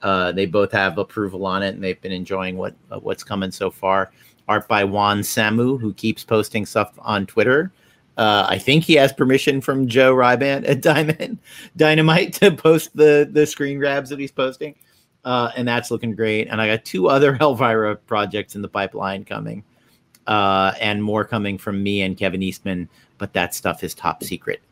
[0.02, 3.50] Uh, they both have approval on it, and they've been enjoying what uh, what's coming
[3.50, 4.12] so far.
[4.48, 7.72] Art by Juan Samu, who keeps posting stuff on Twitter.
[8.16, 11.38] Uh, I think he has permission from Joe Rybandt at Diamond
[11.76, 14.74] Dynamite to post the the screen grabs that he's posting
[15.24, 16.48] uh, and that's looking great.
[16.48, 19.62] And I got two other Elvira projects in the pipeline coming,
[20.26, 22.88] uh, and more coming from me and Kevin Eastman.
[23.18, 24.62] But that stuff is top secret.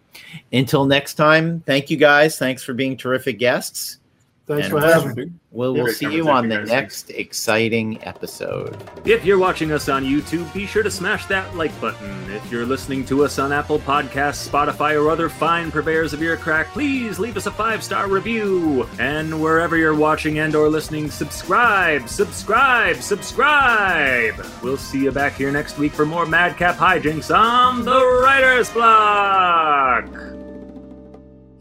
[0.53, 2.39] Until next time, thank you guys.
[2.39, 3.99] Thanks for being terrific guests.
[4.47, 5.33] Thanks And for having me.
[5.51, 8.81] We'll, we'll see you on the next exciting episode.
[9.05, 12.31] If you're watching us on YouTube, be sure to smash that like button.
[12.31, 16.37] If you're listening to us on Apple Podcasts, Spotify, or other fine purveyors of ear
[16.37, 18.87] crack, please leave us a five-star review.
[19.01, 24.35] And wherever you're watching and or listening, subscribe, subscribe, subscribe.
[24.63, 30.36] We'll see you back here next week for more Madcap hijinks on the Writer's Block.